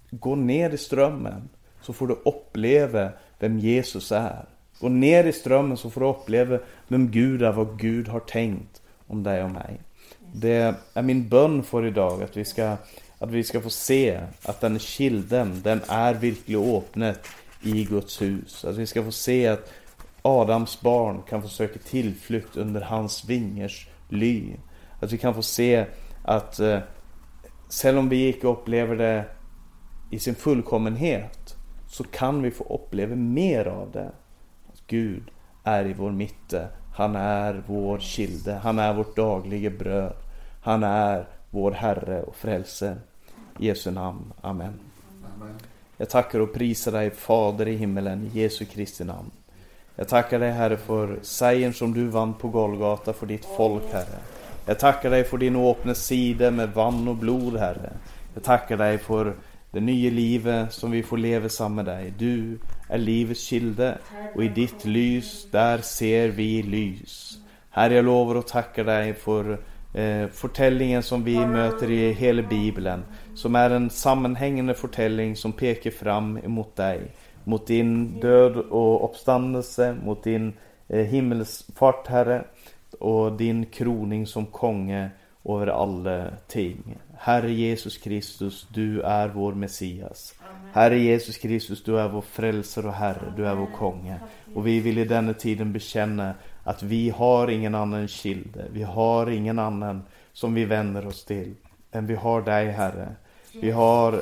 gå 0.09 0.35
ner 0.35 0.69
i 0.69 0.77
strömmen, 0.77 1.49
så 1.81 1.93
får 1.93 2.07
du 2.07 2.13
uppleva 2.25 3.09
vem 3.39 3.59
Jesus 3.59 4.11
är. 4.11 4.45
Gå 4.79 4.89
ner 4.89 5.23
i 5.23 5.33
strömmen 5.33 5.77
så 5.77 5.89
får 5.89 6.01
du 6.01 6.07
uppleva 6.07 6.59
vem 6.87 7.11
Gud 7.11 7.41
är, 7.41 7.51
vad 7.51 7.79
Gud 7.79 8.07
har 8.07 8.19
tänkt 8.19 8.81
om 9.07 9.23
dig 9.23 9.43
och 9.43 9.51
mig. 9.51 9.79
Det 10.33 10.75
är 10.93 11.01
min 11.01 11.29
bön 11.29 11.63
för 11.63 11.85
idag 11.85 12.23
att 12.23 12.37
vi 12.37 12.45
ska, 12.45 12.77
att 13.19 13.31
vi 13.31 13.43
ska 13.43 13.61
få 13.61 13.69
se 13.69 14.21
att 14.43 14.61
den 14.61 14.79
kilden, 14.79 15.61
den 15.63 15.81
är 15.87 16.13
verkligen 16.13 16.75
öppnet 16.75 17.27
i 17.63 17.83
Guds 17.83 18.21
hus. 18.21 18.65
Att 18.65 18.77
vi 18.77 18.85
ska 18.85 19.03
få 19.03 19.11
se 19.11 19.47
att 19.47 19.73
Adams 20.21 20.81
barn 20.81 21.21
kan 21.29 21.41
få 21.41 21.47
söka 21.47 21.79
tillflykt 21.79 22.57
under 22.57 22.81
hans 22.81 23.25
vingers 23.25 23.87
ly. 24.09 24.53
Att 24.99 25.11
vi 25.11 25.17
kan 25.17 25.33
få 25.33 25.41
se 25.41 25.85
att 26.23 26.59
eh, 26.59 26.79
Även 27.83 27.97
om 27.97 28.09
vi 28.09 28.27
inte 28.27 28.47
upplever 28.47 28.95
det 28.95 29.25
i 30.09 30.19
sin 30.19 30.35
fullkommenhet 30.35 31.55
så 31.87 32.03
kan 32.03 32.41
vi 32.41 32.51
få 32.51 32.63
uppleva 32.63 33.15
mer 33.15 33.65
av 33.65 33.91
det. 33.91 34.11
Att 34.73 34.87
Gud 34.87 35.23
är 35.63 35.85
i 35.85 35.93
vår 35.93 36.11
mitte. 36.11 36.67
Han 36.93 37.15
är 37.15 37.63
vår 37.67 37.99
kilde. 37.99 38.53
Han 38.53 38.79
är 38.79 38.93
vårt 38.93 39.15
dagliga 39.15 39.69
bröd. 39.69 40.15
Han 40.61 40.83
är 40.83 41.25
vår 41.49 41.71
Herre 41.71 42.23
och 42.23 42.35
Frälse. 42.35 42.95
I 43.59 43.67
Jesu 43.67 43.91
namn. 43.91 44.33
Amen. 44.41 44.73
Amen. 45.35 45.55
Jag 45.97 46.09
tackar 46.09 46.39
och 46.39 46.53
prisar 46.53 46.91
dig 46.91 47.11
Fader 47.11 47.67
i 47.67 47.75
himmelen, 47.75 48.31
i 48.33 48.39
Jesu 48.39 48.65
Kristi 48.65 49.03
namn. 49.03 49.31
Jag 49.95 50.07
tackar 50.07 50.39
dig 50.39 50.51
Herre 50.51 50.77
för 50.77 51.19
segern 51.21 51.73
som 51.73 51.93
du 51.93 52.07
vann 52.07 52.33
på 52.33 52.47
Golgata 52.47 53.13
för 53.13 53.25
ditt 53.25 53.45
folk 53.45 53.83
Herre. 53.91 54.19
Jag 54.65 54.79
tackar 54.79 55.09
dig 55.09 55.23
för 55.23 55.37
din 55.37 55.55
öppna 55.55 55.93
sida 55.93 56.51
med 56.51 56.73
vann 56.73 57.07
och 57.07 57.15
blod 57.15 57.57
Herre. 57.57 57.93
Jag 58.33 58.43
tackar 58.43 58.77
dig 58.77 58.97
för 58.97 59.33
det 59.71 59.79
nya 59.79 60.11
livet 60.11 60.73
som 60.73 60.91
vi 60.91 61.03
får 61.03 61.17
leva 61.17 61.49
samman 61.49 61.85
med 61.85 61.85
dig. 61.85 62.13
Du 62.17 62.59
är 62.89 62.97
livets 62.97 63.43
kilde 63.43 63.97
och 64.35 64.43
i 64.43 64.47
ditt 64.47 64.85
ljus, 64.85 65.47
där 65.51 65.77
ser 65.77 66.29
vi 66.29 66.61
ljus. 66.61 67.37
Herre, 67.69 67.95
jag 67.95 68.05
lovar 68.05 68.35
och 68.35 68.47
tackar 68.47 68.83
dig 68.83 69.13
för 69.13 69.59
eh, 69.93 70.27
fortellingen 70.27 71.03
som 71.03 71.23
vi 71.23 71.45
möter 71.45 71.91
i 71.91 72.13
hela 72.13 72.41
Bibeln. 72.41 73.03
Som 73.35 73.55
är 73.55 73.69
en 73.69 73.89
sammanhängande 73.89 74.73
fortelling 74.73 75.35
som 75.35 75.51
pekar 75.51 75.91
fram 75.91 76.37
emot 76.37 76.75
dig. 76.75 77.11
Mot 77.43 77.67
din 77.67 78.19
död 78.19 78.57
och 78.57 79.09
uppståndelse, 79.09 79.95
mot 80.03 80.23
din 80.23 80.53
eh, 80.87 81.05
himmelsfart, 81.05 82.07
Herre. 82.07 82.43
Och 82.99 83.31
din 83.31 83.65
kroning 83.65 84.27
som 84.27 84.45
konge 84.45 85.09
över 85.47 85.67
alla 85.67 86.27
ting. 86.47 86.97
Herre 87.17 87.51
Jesus 87.51 87.97
Kristus, 87.97 88.67
du 88.73 89.01
är 89.01 89.27
vår 89.27 89.53
Messias. 89.53 90.35
Herre 90.73 90.99
Jesus 90.99 91.37
Kristus, 91.37 91.83
du 91.83 91.99
är 91.99 92.09
vår 92.09 92.21
frälsare 92.21 92.87
och 92.87 92.93
Herre, 92.93 93.33
du 93.37 93.47
är 93.47 93.55
vår 93.55 93.69
konge. 93.77 94.19
Och 94.55 94.67
vi 94.67 94.79
vill 94.79 94.97
i 94.97 95.05
denna 95.05 95.33
tiden 95.33 95.73
bekänna 95.73 96.33
att 96.63 96.83
vi 96.83 97.09
har 97.09 97.47
ingen 97.47 97.75
annan 97.75 98.07
kilde, 98.07 98.65
vi 98.71 98.83
har 98.83 99.29
ingen 99.29 99.59
annan 99.59 100.03
som 100.33 100.53
vi 100.53 100.65
vänder 100.65 101.07
oss 101.07 101.25
till 101.25 101.55
än 101.91 102.07
vi 102.07 102.15
har 102.15 102.41
dig 102.41 102.71
Herre. 102.71 103.15
Vi 103.61 103.71
har 103.71 104.21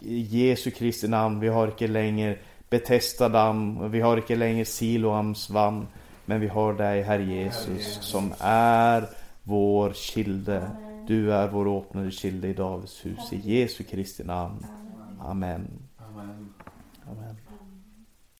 i 0.00 0.20
Jesu 0.20 0.70
Kristi 0.70 1.08
namn, 1.08 1.40
vi 1.40 1.48
har 1.48 1.66
inte 1.66 1.86
längre 1.86 2.36
Betesda 2.70 3.28
damm, 3.28 3.90
vi 3.90 4.00
har 4.00 4.16
inte 4.16 4.36
längre 4.36 4.64
Siloams 4.64 5.50
vann, 5.50 5.86
men 6.24 6.40
vi 6.40 6.48
har 6.48 6.74
dig 6.74 7.02
Herre 7.02 7.24
Jesus. 7.24 7.98
som 8.00 8.34
är 8.40 9.08
vår 9.42 9.92
kilde. 9.92 10.70
Du 11.06 11.32
är 11.32 11.48
vår 11.48 11.78
öppnade 11.78 12.10
kilde 12.10 12.48
i 12.48 12.54
Davids 12.54 13.06
hus. 13.06 13.32
I 13.32 13.36
Jesu 13.36 13.84
Kristi 13.84 14.24
namn. 14.24 14.66
Amen. 15.20 15.68
Amen. 15.98 16.54
Amen. 17.06 17.36